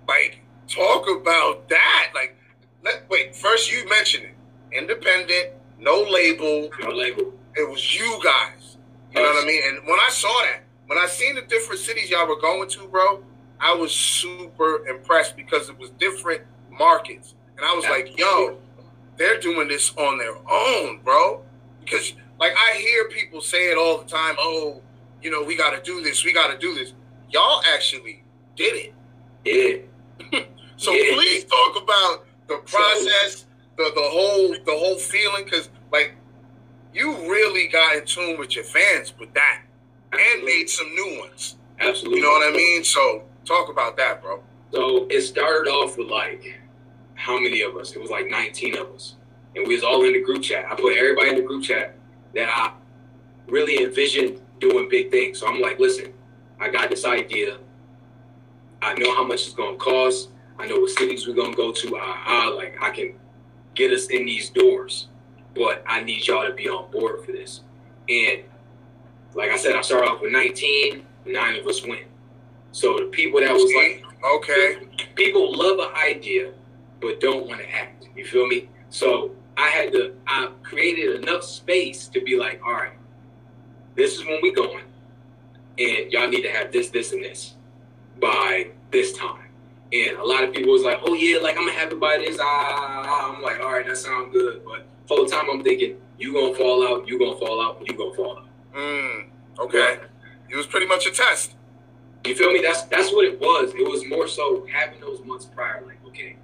[0.08, 2.12] Like, talk about that.
[2.14, 2.36] Like,
[2.84, 3.34] let wait.
[3.34, 4.34] First, you mentioned it.
[4.76, 6.70] Independent, no label.
[6.80, 7.32] No label.
[7.54, 8.76] It was you guys.
[9.14, 9.62] You know what I mean?
[9.66, 12.86] And when I saw that, when I seen the different cities y'all were going to,
[12.88, 13.24] bro,
[13.60, 17.34] I was super impressed because it was different markets.
[17.56, 18.58] And I was like, yo,
[19.16, 21.42] they're doing this on their own, bro.
[21.80, 24.82] Because like I hear people say it all the time, oh,
[25.22, 26.92] you know, we gotta do this, we gotta do this.
[27.30, 28.22] Y'all actually
[28.54, 28.94] did it.
[29.44, 29.82] Yeah.
[30.78, 31.14] So Yeah.
[31.14, 33.46] please talk about the process,
[33.78, 36.16] the the whole the whole feeling, because like
[36.92, 39.62] you really got in tune with your fans with that,
[40.12, 41.56] and made some new ones.
[41.80, 42.20] Absolutely.
[42.20, 42.84] You know what I mean?
[42.84, 44.42] So talk about that, bro.
[44.72, 46.60] So it started off with like
[47.14, 47.92] how many of us?
[47.92, 49.16] It was like 19 of us.
[49.56, 50.66] And we was all in the group chat.
[50.70, 51.96] I put everybody in the group chat
[52.34, 52.72] that I
[53.48, 55.40] really envisioned doing big things.
[55.40, 56.12] So I'm like, listen,
[56.60, 57.58] I got this idea.
[58.86, 60.30] I know how much it's gonna cost.
[60.58, 61.98] I know what cities we're gonna go to.
[61.98, 63.14] I, I like I can
[63.74, 65.08] get us in these doors.
[65.54, 67.62] But I need y'all to be on board for this.
[68.08, 68.42] And
[69.34, 72.04] like I said, I started off with 19, nine of us went.
[72.72, 74.04] So the people that was like
[74.36, 74.88] Okay.
[75.16, 76.52] people love an idea
[77.00, 81.44] but don't want to act you feel me so i had to i created enough
[81.44, 82.98] space to be like all right
[83.94, 84.84] this is when we going
[85.78, 87.54] and y'all need to have this this and this
[88.20, 89.42] by this time
[89.92, 92.16] and a lot of people was like oh yeah like i'm gonna have it by
[92.18, 95.96] this ah i'm like all right that sounds good but for the time i'm thinking
[96.18, 98.46] you gonna fall out you gonna fall out you gonna fall out
[98.76, 100.00] Mm, okay.
[100.50, 101.54] It was pretty much a test.
[102.26, 102.60] You feel me?
[102.60, 103.72] That's that's what it was.
[103.74, 106.36] It was more so having those months prior, like, okay,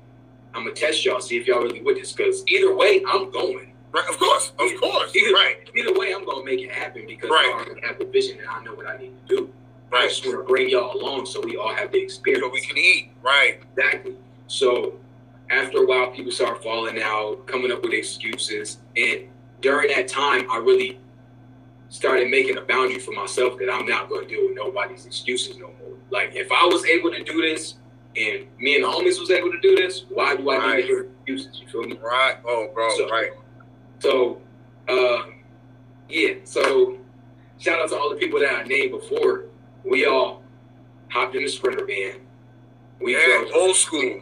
[0.54, 2.12] I'm gonna test y'all, see if y'all really with this.
[2.12, 3.74] Because either way, I'm going.
[3.92, 4.08] Right.
[4.08, 4.52] Of course.
[4.58, 5.14] Of course.
[5.14, 5.68] Either, Right.
[5.76, 7.76] Either way, I'm gonna make it happen because Right.
[7.82, 9.52] I have the vision and I know what I need to do.
[9.92, 10.08] I Right.
[10.08, 12.42] just want to bring y'all along so we all have the experience.
[12.44, 13.10] So we can eat.
[13.22, 13.60] Right.
[13.76, 14.16] Exactly.
[14.46, 14.94] So
[15.50, 19.28] after a while, people start falling out, coming up with excuses, and
[19.60, 20.98] during that time, I really
[21.90, 25.58] started making a boundary for myself that I'm not going to deal with nobody's excuses
[25.58, 25.96] no more.
[26.10, 27.74] Like if I was able to do this,
[28.16, 30.80] and me and the homies was able to do this, why do I need Right.
[30.80, 31.60] to hear excuses?
[31.60, 31.98] You feel me?
[32.02, 32.36] Right.
[32.46, 32.88] Oh, bro.
[32.96, 33.30] So- right.
[34.00, 34.40] So,
[34.88, 35.22] uh,
[36.08, 36.34] yeah.
[36.44, 36.98] So,
[37.58, 39.44] shout out to all the people that I named before.
[39.84, 40.42] We all
[41.10, 42.20] hopped in the sprinter van.
[43.00, 43.38] We Yeah.
[43.42, 44.20] drove- Old school.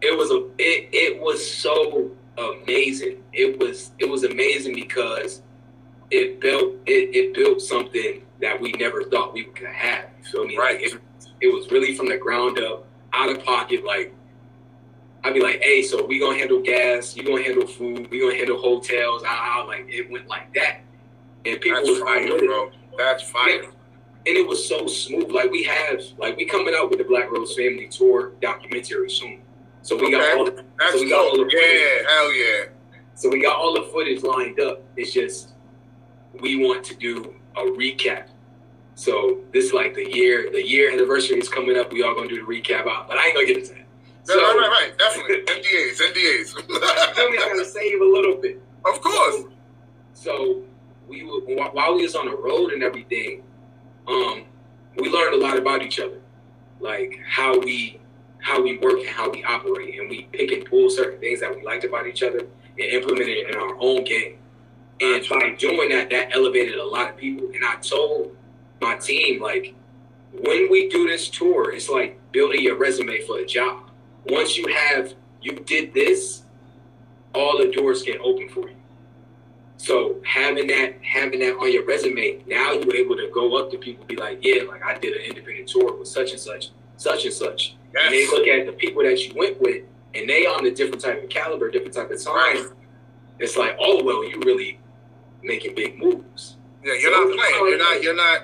[0.00, 3.22] it was a it, it was so amazing.
[3.32, 5.42] It was it was amazing because
[6.10, 10.04] it built it, it built something that we never thought we could have.
[10.18, 10.56] You feel me?
[10.56, 10.80] Right.
[10.80, 11.00] It,
[11.40, 13.84] it was really from the ground up, out of pocket.
[13.84, 14.14] Like
[15.24, 18.36] I'd be like, hey, so we gonna handle gas, you gonna handle food, we gonna
[18.36, 19.22] handle hotels.
[19.26, 20.78] Ah, like it went like that,
[21.44, 22.70] and people That's was fire, bro.
[22.96, 23.62] That's fire.
[24.28, 25.30] And it was so smooth.
[25.30, 29.40] Like we have, like we coming out with the Black Rose Family Tour documentary soon.
[29.80, 30.32] So we got Okay.
[30.38, 30.44] all,
[30.78, 32.08] That's so we got all the Yeah.
[32.10, 32.64] Hell yeah.
[33.14, 34.82] so we got all the footage lined up.
[34.98, 35.54] It's just
[36.40, 38.26] we want to do a recap.
[38.96, 41.90] So this like the year, the year anniversary is coming up.
[41.90, 43.86] We all gonna do the recap out, but I ain't gonna get into that.
[44.28, 44.98] Yeah, right, right, right.
[44.98, 45.36] Definitely.
[45.46, 46.48] NDAs, NDAs.
[47.16, 47.38] feel me?
[47.38, 48.60] I gotta save a little bit.
[48.84, 49.44] of course.
[50.12, 50.62] So
[51.08, 51.40] we were,
[51.72, 53.42] while we was on the road and everything,
[54.08, 54.44] um,
[54.96, 56.20] we learned a lot about each other,
[56.80, 58.00] like how we
[58.40, 61.54] how we work and how we operate, and we pick and pull certain things that
[61.54, 64.38] we liked about each other and implement it in our own game.
[65.00, 67.48] And by doing that, that elevated a lot of people.
[67.48, 68.36] And I told
[68.80, 69.74] my team, like,
[70.32, 73.90] when we do this tour, it's like building your resume for a job.
[74.26, 76.42] Once you have you did this,
[77.34, 78.76] all the doors get open for you.
[79.78, 83.78] So having that having that on your resume, now you're able to go up to
[83.78, 86.70] people and be like, yeah, like I did an independent tour with such and such,
[86.96, 87.76] such and such.
[87.98, 91.02] And they look at the people that you went with, and they on a different
[91.02, 92.34] type of caliber, different type of time.
[92.34, 92.66] Right.
[93.38, 94.80] It's like, oh well, you really
[95.42, 96.56] making big moves.
[96.84, 97.68] Yeah, you're not playing.
[97.68, 98.02] You're not.
[98.02, 98.42] You're not.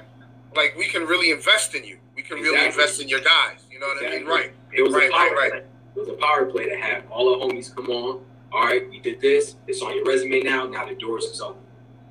[0.57, 1.99] Like we can really invest in you.
[2.15, 3.65] We can really invest in your guys.
[3.71, 4.27] You know what I mean?
[4.27, 4.53] Right.
[4.73, 5.65] It was Right, a power right, right.
[5.97, 8.21] It was a power play to have all the homies come on.
[8.55, 9.57] All right, we did this.
[9.67, 10.65] It's on your resume now.
[10.67, 11.61] Now the doors is open.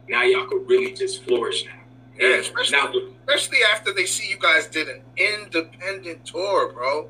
[0.10, 1.72] Now y'all could really just flourish now.
[2.20, 2.94] Yeah, especially- now,
[3.26, 7.10] Especially after they see you guys did an independent tour, bro.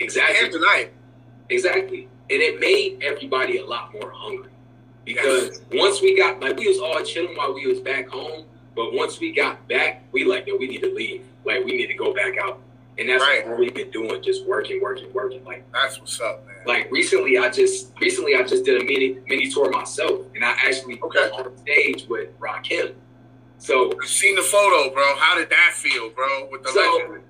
[0.00, 0.92] Exactly, it.
[1.48, 4.50] exactly, and it made everybody a lot more hungry
[5.04, 8.92] because once we got like we was all chilling while we was back home, but
[8.92, 11.22] once we got back, we like yo, we need to leave.
[11.44, 12.58] Like we need to go back out,
[12.98, 13.46] and that's Right.
[13.46, 15.44] all we've been doing, just working, working, working.
[15.44, 16.51] Like That's what's up, man.
[16.66, 20.50] Like recently I just recently I just did a mini mini tour myself and I
[20.66, 21.18] actually Okay.
[21.30, 22.94] on stage with Rakim.
[23.58, 25.04] So I seen the photo, bro.
[25.18, 26.48] How did that feel, bro?
[26.50, 27.24] With the so legend.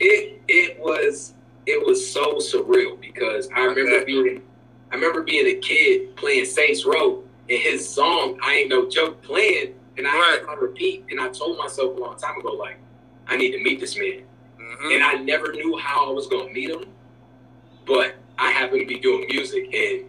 [0.00, 1.34] it it was
[1.66, 4.42] it was so surreal because I remember being
[4.90, 9.22] I remember being a kid playing Saints Row and his song I ain't no joke
[9.22, 12.52] playing and I had it on repeat and I told myself a long time ago
[12.52, 12.78] like
[13.28, 14.22] I need to meet this man
[14.60, 14.94] Mhm.
[14.94, 16.84] and I never knew how I was gonna meet him,
[17.86, 20.04] but I happen to be doing music and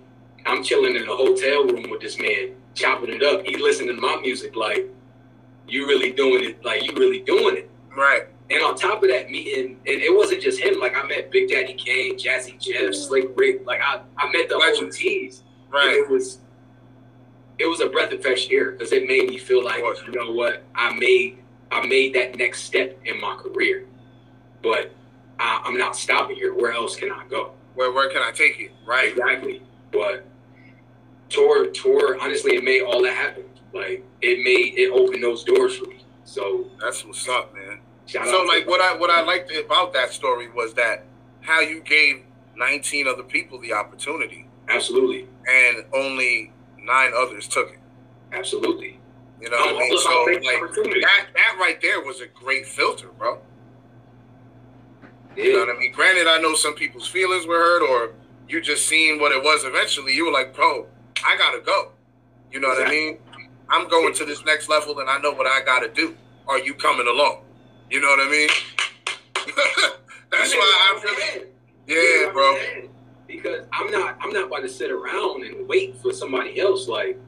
[0.45, 3.45] I'm chilling in a hotel room with this man, chopping it up.
[3.45, 4.87] He listening to my music like,
[5.67, 7.69] you really doing it, like you really doing it.
[7.95, 8.23] Right.
[8.49, 11.49] And on top of that meeting, and it wasn't just him, like I met Big
[11.49, 14.55] Daddy Kane, Jazzy Jeff, Slick Rick, like I, I met the.
[14.55, 15.39] OGs.
[15.39, 15.95] And Right.
[15.97, 16.39] it was
[17.59, 20.31] it was a breath of fresh air because it made me feel like, you know
[20.31, 21.39] what, I made
[21.71, 23.85] I made that next step in my career.
[24.63, 24.91] But
[25.39, 26.53] I, I'm not stopping here.
[26.53, 27.51] Where else can I go?
[27.77, 28.71] Where where can I take it?
[28.87, 29.11] Right.
[29.11, 29.61] Exactly.
[29.91, 30.25] But
[31.29, 33.43] tour tour, honestly, it made all that happen.
[33.71, 35.99] Like it made it opened those doors for me.
[36.23, 37.79] So That's what's up, man.
[38.07, 41.03] So like what I what I liked about that story was that
[41.41, 42.23] how you gave
[42.55, 47.79] 19 other people the opportunity absolutely, and only nine others took it.
[48.33, 48.99] absolutely.
[49.39, 49.97] You know what I mean?
[49.99, 53.39] So like that that right there was a great filter, bro.
[55.37, 55.91] You know what I mean?
[55.91, 58.13] Granted, I know some people's feelings were hurt, or
[58.49, 60.15] you just seen what it was eventually.
[60.15, 60.87] You were like, bro,
[61.23, 61.91] I gotta go.
[62.51, 63.19] You know what I mean?
[63.69, 66.15] I'm going to this next level, and I know what I gotta do.
[66.47, 67.43] Are you coming along?
[67.91, 68.49] You know what I mean?
[70.31, 71.47] That's why I'm really,
[71.85, 72.57] yeah, bro.
[73.27, 76.87] Because I'm not I'm not about to sit around and wait for somebody else.
[76.87, 77.19] Like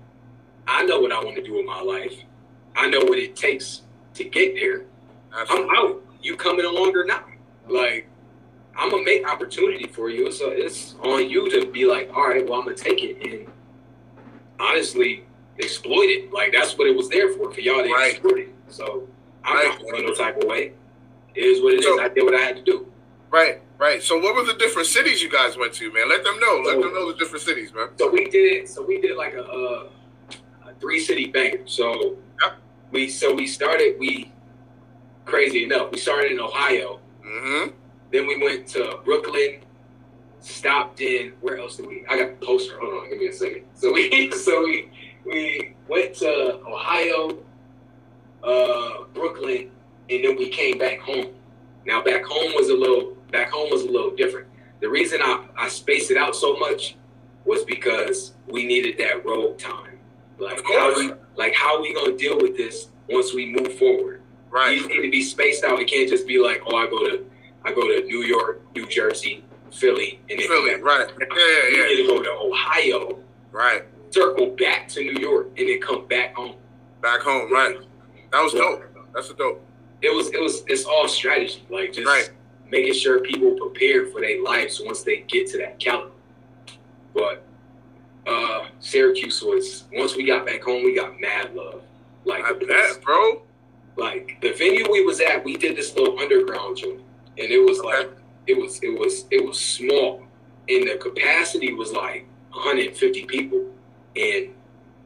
[0.68, 2.14] I know what I want to do in my life.
[2.76, 3.82] I know what it takes
[4.16, 4.86] to get there.
[5.32, 6.02] I'm out.
[6.22, 7.29] You coming along or not?
[9.28, 10.32] Opportunity for you.
[10.32, 13.48] So it's on you to be like, all right, well I'm gonna take it and
[14.60, 15.24] honestly
[15.60, 16.32] exploit it.
[16.32, 18.12] Like that's what it was there for, for y'all to Right.
[18.14, 18.50] exploit it.
[18.70, 19.08] So
[19.44, 19.66] I'm Right.
[19.70, 20.74] not feeling no type of way.
[21.36, 21.86] It is what it is.
[21.86, 22.86] So- I did what I had to do.
[23.32, 24.02] Right, right.
[24.02, 26.10] So, what were the different cities you guys went to, man?
[26.10, 26.64] Let them know.
[26.66, 27.90] Let them know the different cities, man.
[28.00, 28.68] So we did.
[28.68, 29.90] So we did like a, a,
[30.68, 31.62] a three city banger.
[31.66, 32.54] So Yep.
[32.92, 33.98] we so we started.
[34.00, 34.32] We
[35.26, 35.92] crazy enough.
[35.92, 37.00] We started in Ohio.
[37.24, 37.70] Mm-hmm.
[38.12, 39.62] Then we went to Brooklyn.
[40.42, 42.06] Stopped in where else did we?
[42.10, 42.80] I got the poster.
[42.80, 43.64] Hold on, give me a second.
[43.74, 44.90] So we so we
[45.26, 47.38] we went to Ohio,
[48.42, 49.70] uh, Brooklyn,
[50.10, 51.34] and then we came back home.
[51.86, 54.48] Now back home was a little back home was a little different.
[54.80, 56.96] The reason I, I spaced it out so much
[57.46, 60.00] was because we needed that road time.
[60.40, 64.22] Like how we like how we gonna deal with this once we move forward.
[64.50, 64.80] Right.
[64.80, 65.80] These need to be spaced out.
[65.80, 67.26] It can't just be like, oh, I go to
[67.70, 70.84] I go to New York, New Jersey, Philly, and then Philly, back.
[70.84, 71.08] right.
[71.20, 71.98] Yeah, yeah, yeah.
[71.98, 73.20] to go to Ohio,
[73.52, 73.84] Right.
[74.10, 76.56] circle back to New York, and then come back home.
[77.02, 77.78] Back home, right.
[78.32, 78.84] That was dope.
[79.14, 79.64] That's a dope.
[80.02, 82.30] It was it was it's all strategy, like just Right.
[82.72, 86.12] making sure people prepared for their lives once they get to that caliber.
[87.14, 87.44] But
[88.28, 91.82] uh Syracuse was once we got back home, we got mad love.
[92.26, 93.42] Like I bet, bro.
[93.98, 97.02] like the venue we was at, we did this little underground joint,
[97.40, 98.10] and it was like
[98.48, 100.24] it was it was it was small,
[100.68, 103.66] and the capacity was like 150 people,
[104.16, 104.50] and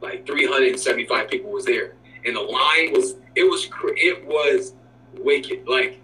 [0.00, 1.94] like 375 people was there,
[2.24, 4.74] and the line was it was it was
[5.18, 5.66] wicked.
[5.68, 6.00] Like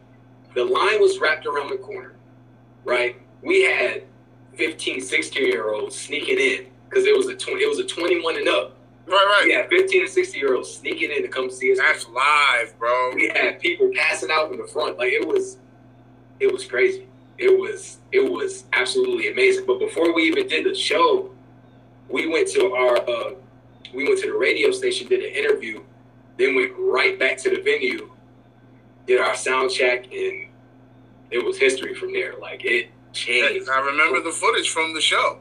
[0.55, 2.15] the line was wrapped around the corner,
[2.85, 3.17] right?
[3.43, 4.05] We had
[4.55, 8.37] 15, 16 year olds sneaking in because it was a 20, it was a 21
[8.37, 8.77] and up.
[9.07, 9.45] Right, right.
[9.45, 11.79] We had 15 and 16 year olds sneaking in to come see us.
[11.79, 13.13] That's live, bro.
[13.15, 14.99] We had people passing out in the front.
[14.99, 15.57] Like it was,
[16.41, 17.07] it was crazy.
[17.39, 19.65] It was, it was absolutely amazing.
[19.67, 21.31] But before we even did the show,
[22.09, 23.35] we went to our, uh,
[23.95, 25.83] we went to the radio station, did an interview,
[26.39, 28.11] then went right back to the venue,
[29.07, 30.49] did our sound check, and
[31.31, 32.35] it was history from there.
[32.41, 33.69] Like it changed.
[33.69, 35.39] I remember the footage from the show.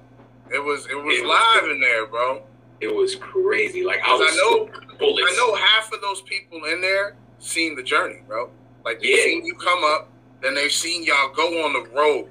[0.52, 1.72] It was it was It live good.
[1.72, 2.42] in there, bro.
[2.82, 3.84] It was crazy.
[3.84, 5.28] Like I was I know bullets.
[5.32, 8.50] I know half of those people in there seen the journey, bro.
[8.86, 9.24] Like they've Yeah.
[9.26, 10.10] seen you come up,
[10.42, 12.30] then they've seen y'all go on the road,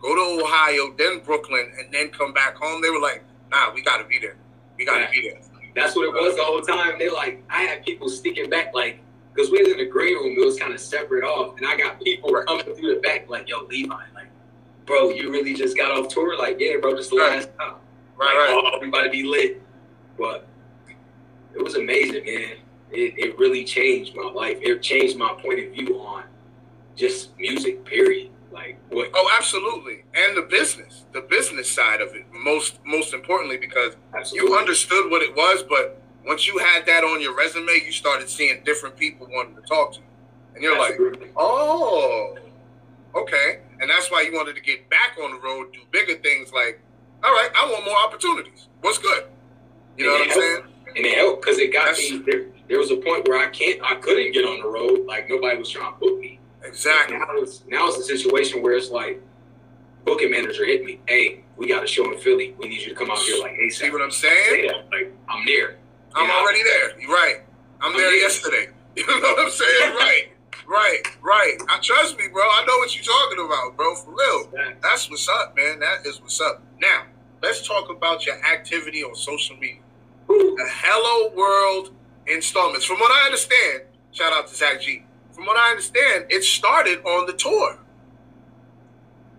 [0.00, 2.80] go to Ohio, then Brooklyn, and then come back home.
[2.82, 4.36] They were like, nah, we gotta be there.
[4.78, 5.40] We gotta be there.
[5.74, 6.98] That's what it was the whole time.
[6.98, 9.00] They like I had people sneaking back, like
[9.32, 11.76] because we was in the green room, it was kind of separate off, and I
[11.76, 14.26] got people coming through the back, like, "Yo, Levi, like,
[14.86, 16.36] bro, you really just got off tour?
[16.36, 17.36] Like, yeah, bro, just the Right.
[17.36, 17.74] last time.
[18.16, 18.48] Right, like, right.
[18.72, 19.62] Oh, everybody be lit."
[20.18, 20.46] But
[21.54, 22.56] it was amazing, man.
[22.90, 24.58] It, it really changed my life.
[24.60, 26.24] It changed my point of view on
[26.96, 27.84] just music.
[27.84, 28.30] Period.
[28.52, 29.10] Like what?
[29.14, 30.04] Oh, absolutely.
[30.14, 34.50] And the business, the business side of it, most most importantly, because absolutely.
[34.50, 38.28] you understood what it was, but once you had that on your resume, you started
[38.28, 40.04] seeing different people wanting to talk to you.
[40.54, 40.98] And you're like,
[41.36, 42.36] oh,
[43.14, 43.60] okay.
[43.80, 46.80] And that's why you wanted to get back on the road, do bigger things like,
[47.24, 48.68] all right, I want more opportunities.
[48.82, 49.24] What's good?
[49.96, 50.64] You know what I'm saying?
[50.96, 52.46] and it helped because it got That's- me there.
[52.68, 55.06] There was a point where I can't, I couldn't get on the road.
[55.06, 56.39] Like nobody was trying to book me.
[56.64, 57.18] Exactly.
[57.18, 59.22] Now it's now it's a situation where it's like,
[60.04, 61.00] booking manager hit me.
[61.06, 62.54] Hey, we got a show in Philly.
[62.58, 63.72] We need you to come out here like ASAP.
[63.72, 64.72] See what I'm saying?
[64.90, 65.76] Like I'm there.
[66.14, 67.00] I'm already there.
[67.00, 67.36] You're right.
[67.80, 68.20] I'm I'm there there.
[68.20, 68.68] yesterday.
[68.96, 69.94] You know what I'm saying?
[69.96, 70.24] Right.
[70.66, 71.02] Right.
[71.22, 71.56] Right.
[71.68, 72.42] I trust me, bro.
[72.42, 73.94] I know what you're talking about, bro.
[73.94, 74.50] For real.
[74.82, 75.78] That's what's up, man.
[75.80, 76.62] That is what's up.
[76.80, 77.04] Now,
[77.42, 79.80] let's talk about your activity on social media.
[80.28, 81.94] The Hello World
[82.26, 82.84] installments.
[82.84, 85.04] From what I understand, shout out to Zach G.
[85.40, 87.78] From what I understand, it started on the tour.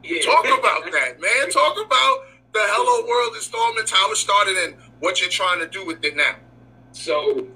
[0.03, 0.19] Yeah.
[0.23, 1.49] Talk about that, man.
[1.51, 5.85] Talk about the Hello World installments, how it started, and what you're trying to do
[5.85, 6.37] with it now.
[6.91, 7.47] So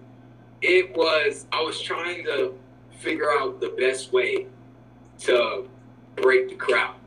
[0.62, 2.54] it was, I was trying to
[3.00, 4.46] figure out the best way
[5.22, 5.68] to
[6.16, 6.98] break the crowd.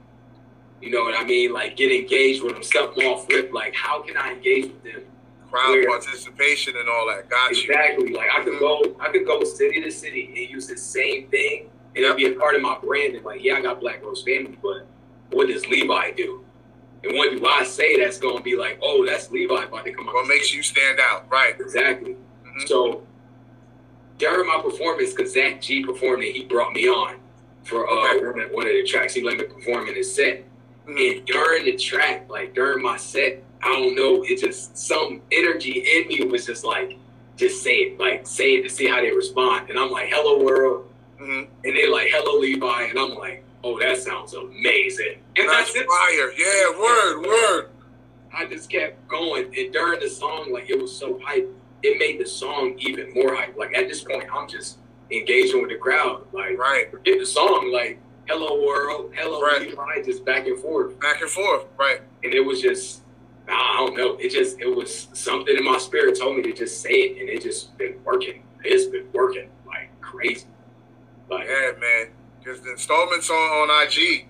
[0.82, 1.52] You know what I mean?
[1.52, 3.52] Like get engaged with them, something off rip.
[3.52, 5.02] Like, how can I engage with them?
[5.50, 7.28] Crowd Where- participation and all that.
[7.30, 7.62] Got you.
[7.70, 8.12] Exactly.
[8.12, 11.70] Like I could go, I could go city to city and use the same thing,
[11.96, 13.14] and it'll be a part of my brand.
[13.16, 14.86] And like, yeah, I got Black Rose Family, but
[15.30, 16.44] what does Levi do?
[17.04, 20.08] And what do I say that's gonna be like, oh, that's Levi about to come
[20.08, 20.14] out?
[20.14, 21.26] What makes you stand out?
[21.30, 21.54] Right.
[21.58, 22.16] Exactly.
[22.44, 22.68] Mhm.
[22.68, 23.06] So
[24.18, 27.16] during my performance, because Zach G performed it, he brought me on
[27.64, 28.26] for uh, Okay.
[28.26, 29.14] one, of, one of the tracks.
[29.14, 30.44] He let me perform in his set.
[30.88, 35.84] And during the track, like during my set, I don't know, it just some energy
[35.96, 36.96] in me was just like,
[37.36, 39.70] just say it, like say it to see how they respond.
[39.70, 40.90] And I'm like, hello world.
[41.20, 41.48] Mhm.
[41.64, 42.82] And they're like, hello Levi.
[42.84, 45.18] And I'm like, oh, that sounds amazing.
[45.36, 46.32] And That's I just, fire.
[46.36, 47.70] Yeah, word, word.
[48.32, 49.46] I just kept going.
[49.56, 51.48] And during the song, like it was so hype,
[51.82, 53.56] it made the song even more hype.
[53.56, 54.78] Like at this point, I'm just
[55.10, 56.24] engaging with the crowd.
[56.32, 56.90] Like Right.
[56.90, 59.62] forget the song, like hello world, hello Right.
[59.70, 60.98] Levi, just back and forth.
[61.00, 61.64] Back and forth.
[61.78, 62.00] Right.
[62.22, 63.02] and it was just
[63.48, 64.16] I don't know.
[64.18, 67.28] It just it was something in my spirit told me to just say it, and
[67.28, 68.42] it just been working.
[68.64, 70.46] It's been working like crazy.
[71.30, 72.08] Like Yeah, man.
[72.38, 74.26] Because the installments on, on IG,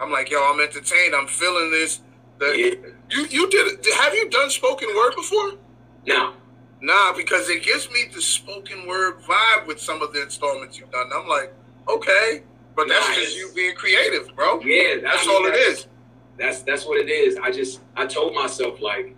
[0.00, 1.14] I'm like, yo, I'm entertained.
[1.14, 2.00] I'm feeling this.
[2.38, 2.90] The, yeah.
[3.10, 3.84] You you did.
[3.96, 5.52] Have you done spoken word before?
[6.06, 6.34] No.
[6.80, 10.90] Nah, because it gives me the spoken word vibe with some of the installments you've
[10.92, 11.10] done.
[11.14, 11.52] I'm like,
[11.88, 12.42] okay,
[12.76, 13.16] but that's Nice.
[13.18, 14.60] just you being creative, bro.
[14.60, 15.86] yeah, That's mean, all it is.
[16.38, 17.36] That's that's what it is.
[17.36, 19.14] I just I told myself like,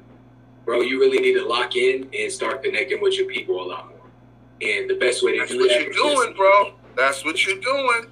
[0.65, 3.89] bro, you really need to lock in and start connecting with your people a lot
[3.89, 3.99] more.
[4.63, 6.75] And the best way to That's do what that you're is doing, bro.
[6.97, 8.07] That's what you're doing.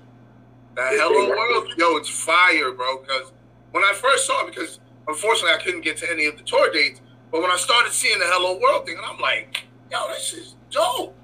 [0.76, 3.00] That hello world, yo, it's fire, bro.
[3.00, 3.32] Because
[3.72, 4.78] when I first saw it, because
[5.08, 7.00] unfortunately I couldn't get to any of the tour dates,
[7.32, 10.54] but when I started seeing the hello world thing, and I'm like, yo, this is
[10.70, 11.14] dope.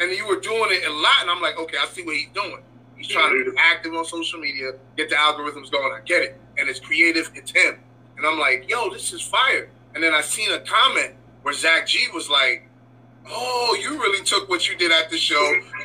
[0.00, 2.28] And you were doing it a lot, and I'm like, okay, I see what he's
[2.34, 2.62] doing.
[3.06, 5.92] He's trying to be active on social media, get the algorithms going.
[5.92, 7.30] I get it, and it's creative.
[7.34, 7.78] It's him,
[8.16, 9.68] and I'm like, yo, this is fire.
[9.94, 12.66] And then I seen a comment where Zach G was like,
[13.30, 15.34] oh, you really took what you did at the show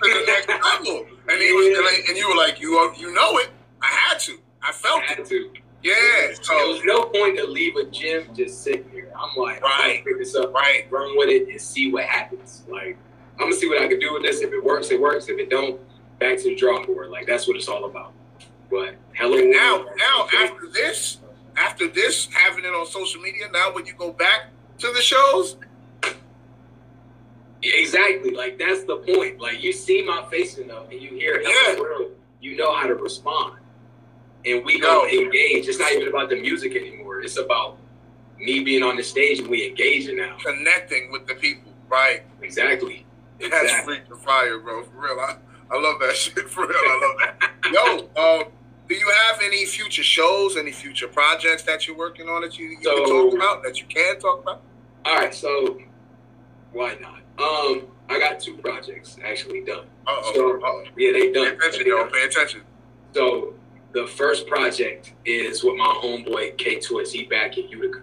[0.03, 1.05] to the next level.
[1.29, 3.49] And he was, and, I- and you were like, you are, you know it.
[3.81, 4.37] I had to.
[4.63, 5.17] I felt I it.
[5.19, 5.51] had to.
[5.83, 5.93] Yeah.
[5.93, 9.11] there So was no point to leave a gym just sitting here.
[9.17, 10.03] I'm like, Right.
[10.05, 10.87] pick this up, right.
[10.89, 12.63] run with it, and see what happens.
[12.69, 12.97] Like,
[13.33, 14.41] I'm gonna see what I can do with this.
[14.41, 15.27] If it works, it works.
[15.29, 15.79] If it don't,
[16.19, 17.09] back to the drawing board.
[17.09, 18.13] Like that's what it's all about.
[18.69, 21.17] But hello, And now, now after this,
[21.57, 24.47] after this, having it on social media, now when you go back
[24.79, 25.57] to the shows,
[27.61, 28.31] Yeah, exactly.
[28.31, 29.39] Like that's the point.
[29.41, 31.49] Like you see my face enough, and you hear Yeah.
[31.51, 33.55] hello world, you know how to respond,
[34.45, 35.67] and we go engage.
[35.67, 37.21] It's not even about the music anymore.
[37.21, 37.77] It's about
[38.37, 40.37] me being on the stage and we engaging now.
[40.41, 42.21] connecting with the people, right?
[42.41, 43.05] Exactly.
[43.41, 43.97] That's Exactly.
[43.97, 44.83] freaking fire, bro.
[44.83, 45.35] For real, I,
[45.71, 46.49] I love that shit.
[46.49, 47.51] For real, I love that.
[48.15, 48.51] Yo, um,
[48.87, 52.67] do you have any future shows, any future projects that you're working on that you,
[52.67, 54.61] you can talk about, that you can talk about?
[55.05, 55.33] All right.
[55.33, 55.77] So
[56.73, 57.19] why not?
[57.37, 59.85] Um, I got two projects actually done.
[60.07, 60.31] Uh-oh.
[60.33, 60.83] So Uh-oh.
[60.97, 61.45] yeah, they done.
[61.51, 61.97] Pay attention, They yo.
[61.97, 62.11] done.
[62.11, 62.61] Pay attention.
[63.13, 63.53] So
[63.93, 67.13] the first project is with my homeboy K Twist.
[67.13, 68.01] He back in Utica.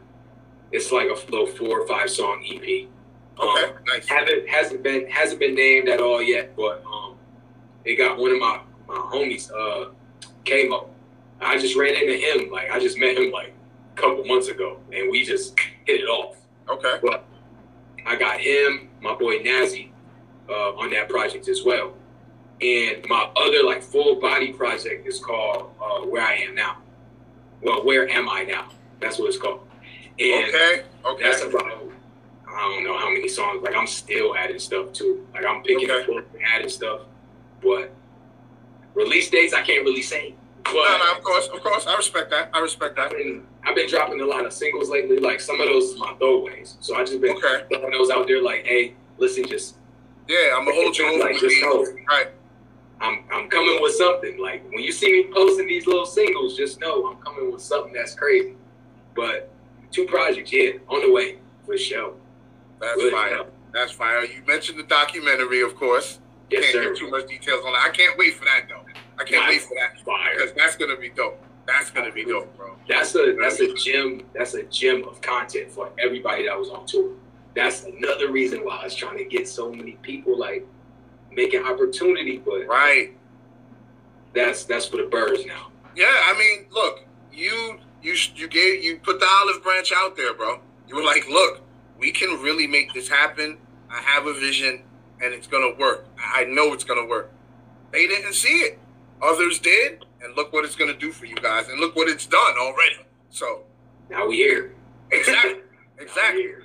[0.73, 2.89] It's like a little four or five song EP.
[3.39, 4.09] Um, Okay, nice.
[4.09, 7.16] haven't hasn't been hasn't been named at all yet, but um,
[7.87, 9.91] it got one of my my homies, uh,
[10.45, 10.89] Kmo.
[11.41, 13.53] I just ran into him like I just met him like
[13.97, 16.37] a couple months ago, and we just hit it off.
[16.69, 16.99] Okay.
[17.03, 17.25] But
[18.05, 19.93] I got him, my boy Nazi,
[20.49, 21.95] uh, on that project as well.
[22.61, 26.79] And my other like full body project is called uh, Where I Am Now.
[27.63, 28.69] Well, Where Am I Now?
[29.01, 29.61] That's what it's called.
[30.19, 30.83] And Okay.
[31.05, 31.23] Okay.
[31.23, 31.65] that's about
[32.49, 33.63] I don't know how many songs.
[33.63, 35.27] Like I'm still adding stuff too.
[35.35, 36.17] Like I'm picking Okay.
[36.17, 37.01] up and adding stuff.
[37.63, 37.93] But
[38.95, 40.35] release dates I can't really say.
[40.65, 41.87] But No, no, of course, of course.
[41.87, 42.51] I respect that.
[42.53, 43.19] I respect I've that.
[43.19, 45.19] been I've been dropping a lot of singles lately.
[45.19, 46.77] Like some of those is my throwaways.
[46.81, 47.65] So I just been Okay.
[47.71, 48.43] throwing those out there.
[48.43, 49.77] Like, hey, listen, just
[50.29, 51.21] Yeah, I'm gonna hold you.
[51.21, 51.85] Like, just know.
[52.09, 52.29] Right.
[53.01, 54.39] I'm I'm coming with something.
[54.41, 57.93] Like when you see me posting these little singles, just know I'm coming with something
[57.93, 58.55] that's crazy.
[59.15, 59.51] But
[59.93, 62.15] two projects, yeah, on the way for sure.
[62.81, 63.35] That's Good fire.
[63.35, 63.47] stuff.
[63.73, 64.25] That's fire.
[64.25, 66.19] You mentioned the documentary, of course.
[66.51, 66.83] Yes, can't sir.
[66.91, 67.83] give too much details on that.
[67.87, 68.83] I can't wait for that though.
[69.19, 70.35] I can't wait for that Fire.
[70.37, 71.43] because that's gonna be dope.
[71.67, 72.77] That's gonna be dope, bro.
[72.89, 74.23] That's a that's a gem.
[74.35, 77.11] That's a gem of content for everybody that was on tour.
[77.55, 80.65] That's another reason why I was trying to get so many people like
[81.33, 82.39] making opportunity.
[82.39, 83.15] But Right.
[84.35, 85.69] that's that's for the birds now.
[85.97, 86.07] Yeah.
[86.27, 90.61] I mean, look, you you you gave you put the olive branch out there, bro.
[90.89, 91.63] You were like, look,
[91.99, 93.59] we can really make this happen.
[93.91, 94.83] I have a vision,
[95.23, 96.07] and it's gonna work.
[96.19, 97.31] I know it's gonna work.
[97.93, 98.79] They didn't see it.
[99.23, 102.27] Others did, and look what it's gonna do for you guys, and look what it's
[102.27, 102.97] done already.
[103.31, 103.63] So
[104.11, 104.75] Now we're here.
[105.11, 105.61] exactly,
[105.99, 106.43] exactly.
[106.43, 106.65] here.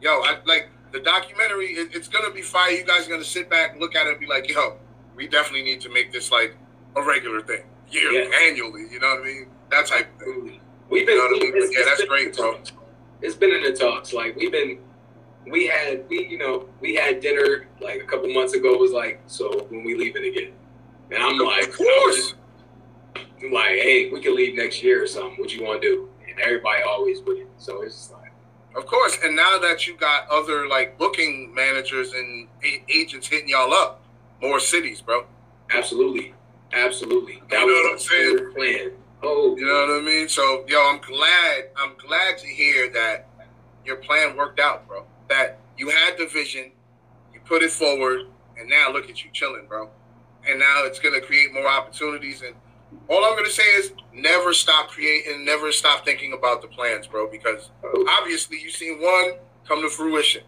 [0.00, 1.68] yo, I like the documentary.
[1.72, 2.70] It, it's gonna be fire.
[2.72, 4.78] You guys are gonna sit back, and look at it, and be like, yo,
[5.14, 6.56] we definitely need to make this like
[6.96, 8.36] a regular thing, yearly, Yeah.
[8.48, 8.86] annually.
[8.90, 9.46] You know what I mean?
[9.70, 10.60] That type of thing.
[10.88, 11.16] We've been.
[11.16, 11.72] You know I mean?
[11.72, 12.58] Yeah, it's great, bro.
[13.22, 14.12] It's been in the talks.
[14.12, 14.78] Like we've been.
[15.46, 18.74] We had we you know we had dinner like a couple months ago.
[18.74, 20.52] It was like so when we leaving again,
[21.10, 22.34] and I'm like of course.
[23.42, 25.38] I'm like hey we can leave next year or something.
[25.38, 26.08] What you want to do?
[26.28, 27.48] And everybody always with it.
[27.58, 28.32] So it's just like
[28.76, 33.48] Of course, and now that you got other like booking managers and a- agents hitting
[33.48, 34.02] y'all up,
[34.42, 35.24] more cities, bro.
[35.74, 36.34] absolutely,
[36.72, 37.40] absolutely.
[37.50, 38.52] You know what I'm saying?
[38.54, 38.90] Plan.
[39.22, 40.28] Oh, You know what I mean?
[40.28, 41.64] So, yo, I'm glad.
[41.76, 43.26] I'm glad to hear that
[43.84, 45.04] your plan worked out, bro.
[45.30, 46.72] That you had the vision,
[47.32, 48.26] you put it forward,
[48.58, 49.88] and now look at you chilling, bro.
[50.46, 52.42] And now it's gonna create more opportunities.
[52.42, 52.54] And
[53.08, 57.28] all I'm gonna say is never stop creating, never stop thinking about the plans, bro.
[57.30, 57.70] Because
[58.08, 59.34] obviously you've seen one
[59.66, 60.42] come to fruition.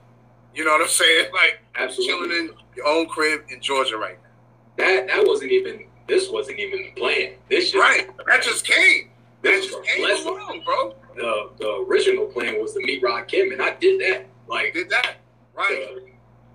[0.54, 1.26] You know what I'm saying?
[1.32, 2.28] Like absolutely.
[2.28, 4.84] chilling in your own crib in Georgia right now.
[4.84, 5.86] That that wasn't even.
[6.08, 7.34] This wasn't even the plan.
[7.48, 8.10] This just, Right.
[8.26, 9.10] That just came.
[9.42, 10.94] That just came along, bro.
[11.16, 14.90] the the original plan was to meet Rod Kim, and I did that like Did
[14.90, 15.16] that.
[15.54, 15.88] Right.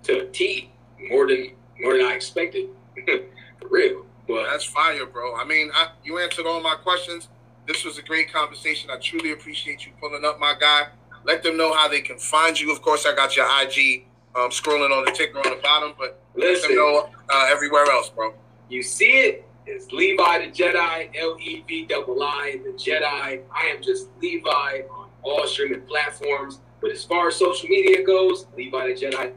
[0.04, 0.70] to, to a T
[1.10, 2.68] more than more than I expected,
[3.06, 4.04] for real.
[4.26, 5.36] But That's fire, bro.
[5.36, 7.28] I mean, I, you answered all my questions.
[7.66, 8.90] This was a great conversation.
[8.90, 10.88] I truly appreciate you pulling up, my guy.
[11.24, 12.72] Let them know how they can find you.
[12.72, 16.20] Of course, I got your IG um, scrolling on the ticker on the bottom, but
[16.34, 18.34] let them know uh, everywhere else, bro.
[18.68, 19.44] you see it.
[19.66, 23.42] It's Levi the Jedi, L E V double I the Jedi.
[23.54, 26.60] I am just Levi on all streaming platforms.
[26.80, 29.32] But as far as social media goes, Levi the Jedi.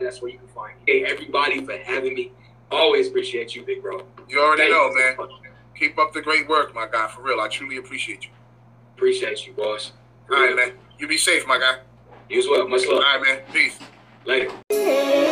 [0.00, 0.92] That's where you can find me.
[0.92, 2.32] Hey, everybody for having me.
[2.70, 4.02] Always appreciate you, big bro.
[4.28, 5.28] You already Thank know, you man.
[5.78, 7.06] Keep up the great work, my guy.
[7.08, 8.30] For real, I truly appreciate you.
[8.96, 9.92] Appreciate you, boss.
[10.26, 10.56] For All right, real.
[10.56, 10.72] man.
[10.98, 11.78] You be safe, my guy.
[12.28, 12.66] You as well.
[12.66, 12.96] Much love.
[12.96, 13.40] All right, man.
[13.52, 13.78] Peace.
[14.24, 15.31] Later.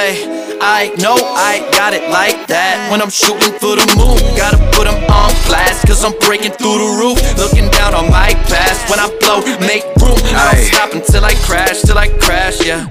[0.00, 2.90] I know I got it like that.
[2.90, 5.86] When I'm shooting for the moon, gotta put them on blast.
[5.86, 8.88] Cause I'm breaking through the roof, looking down on my past.
[8.88, 10.16] When I blow, make room.
[10.32, 12.88] I don't stop until I crash, till I crash, yeah.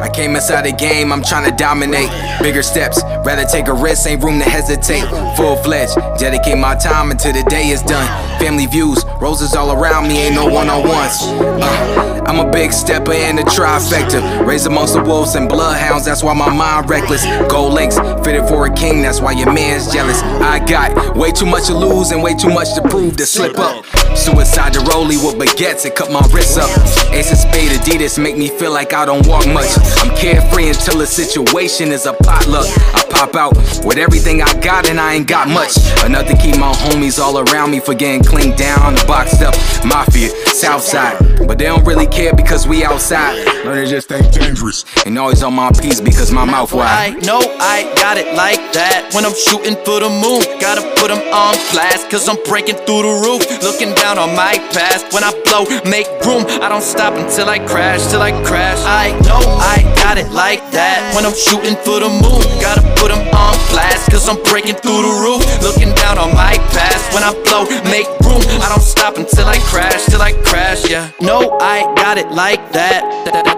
[0.00, 2.10] I came inside the game, I'm trying to dominate.
[2.40, 5.04] Bigger steps, rather take a risk, ain't room to hesitate.
[5.36, 8.08] Full fledged, dedicate my time until the day is done.
[8.38, 11.20] Family views, roses all around me, ain't no one on ones.
[11.22, 14.46] Uh, I'm a big stepper in the trifecta.
[14.46, 17.24] Raised amongst the wolves and bloodhounds, that's why my mind reckless.
[17.50, 20.22] Gold links, fitted for a king, that's why your man's jealous.
[20.22, 23.58] I got way too much to lose and way too much to prove to slip
[23.58, 23.84] up.
[24.16, 26.70] Suicide to rollie with baguettes and cut my wrists up.
[27.12, 29.70] Ace of spade Adidas make me feel like I don't walk much.
[29.98, 32.66] I'm carefree until the situation is a potluck.
[32.94, 35.76] I pop out with everything I got and I ain't got much.
[36.04, 39.54] Enough to keep my homies all around me for getting cleaned down and boxed up.
[39.84, 41.18] Mafia, Southside.
[41.46, 43.34] But they don't really care because we outside.
[43.66, 44.84] Learn to just stay dangerous.
[45.04, 47.26] And always on my piece because my mouth I wide.
[47.26, 49.10] know I got it like that.
[49.12, 52.08] When I'm shooting for the moon, gotta put them on blast.
[52.10, 55.10] Cause I'm breaking through the roof, looking down on my past.
[55.12, 56.46] When I blow, make room.
[56.62, 58.78] I don't stop until I crash, till I crash.
[58.86, 61.02] I know I got it like that.
[61.18, 64.06] When I'm shooting for the moon, gotta put them on blast.
[64.14, 67.10] Cause I'm breaking through the roof, looking down on my past.
[67.10, 68.42] When I blow, make room.
[68.62, 71.10] I don't stop until I crash, till I crash, yeah.
[71.20, 73.00] No, I got it like that.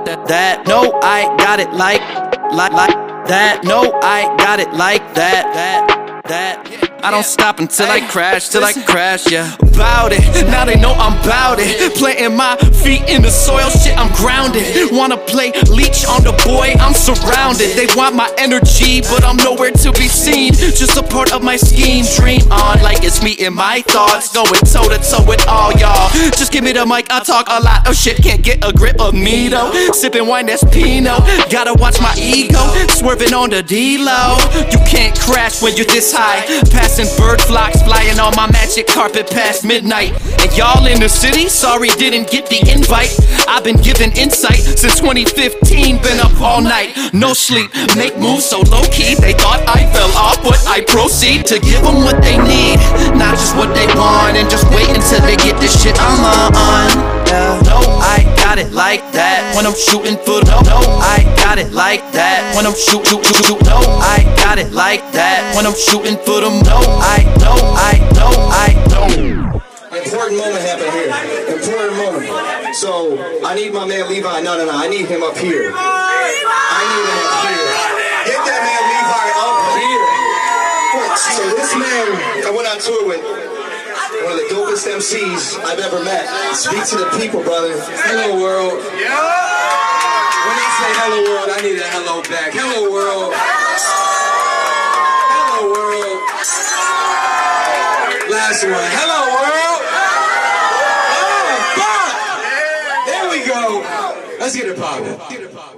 [0.07, 0.67] That, that.
[0.69, 2.01] No, I got it like,
[2.53, 3.65] like, like that.
[3.65, 5.53] No, I got it like that.
[5.53, 6.86] That, that.
[7.07, 9.55] I don't stop until I crash, till I crash, yeah.
[9.63, 11.95] About it, now they know I'm about it.
[11.95, 14.91] Planting my feet in the soil, shit, I'm grounded.
[14.91, 17.77] Wanna play leech on the boy, I'm surrounded.
[17.79, 20.53] They want my energy, but I'm nowhere to be seen.
[20.55, 24.35] Just a part of my scheme, dream on like it's me and my thoughts.
[24.35, 26.11] Going toe to toe with all y'all.
[26.35, 28.99] Just give me the mic, I talk a lot of shit, can't get a grip
[28.99, 29.71] of me though.
[29.93, 32.59] Sipping wine that's Pinot, gotta watch my ego.
[32.89, 34.43] Swerving on the D-low.
[34.73, 36.43] You can't crash when you're this high.
[36.97, 40.17] Passing bird flocks, flying on my magic carpet past midnight.
[40.41, 43.13] And y'all in the city, sorry didn't get the invite.
[43.47, 47.69] I've been giving insight since 2015, been up all night, no sleep.
[48.01, 51.83] Make moves so low key, they thought I fell off, but I proceed to give
[51.85, 52.81] them what they need,
[53.13, 54.41] not just what they want.
[54.41, 56.89] And just wait until they get this shit I'm on.
[57.29, 57.61] Yeah.
[57.69, 59.43] No, I got it like that.
[59.57, 62.55] When I'm shooting for no, no, I got it like that.
[62.55, 65.51] When I'm shoot, shoot, shoot, shoot, no, I got it like that.
[65.57, 69.11] When I'm shooting for them, no, I know, I know, I know.
[69.91, 71.11] Important moment happened here.
[71.59, 72.77] Important moment.
[72.79, 74.41] So I need my man Levi.
[74.47, 74.75] No, no, no.
[74.79, 75.75] I need him up here.
[75.75, 77.67] I need him up here.
[78.31, 80.07] Get that man Levi up here.
[81.35, 83.46] So this man I went on tour with.
[84.27, 86.27] One of the dopest MCs I've ever met.
[86.57, 87.79] Speak to the people, brother.
[87.79, 88.73] Hello, world.
[88.75, 89.07] When
[90.59, 92.51] I say hello, world, I need a hello back.
[92.51, 93.31] Hello, world.
[95.31, 96.19] Hello, world.
[98.29, 98.91] Last one.
[98.99, 99.87] Hello, world.
[101.15, 102.11] Oh, fuck.
[103.07, 103.79] There we go.
[104.41, 105.76] Let's get it poppin'.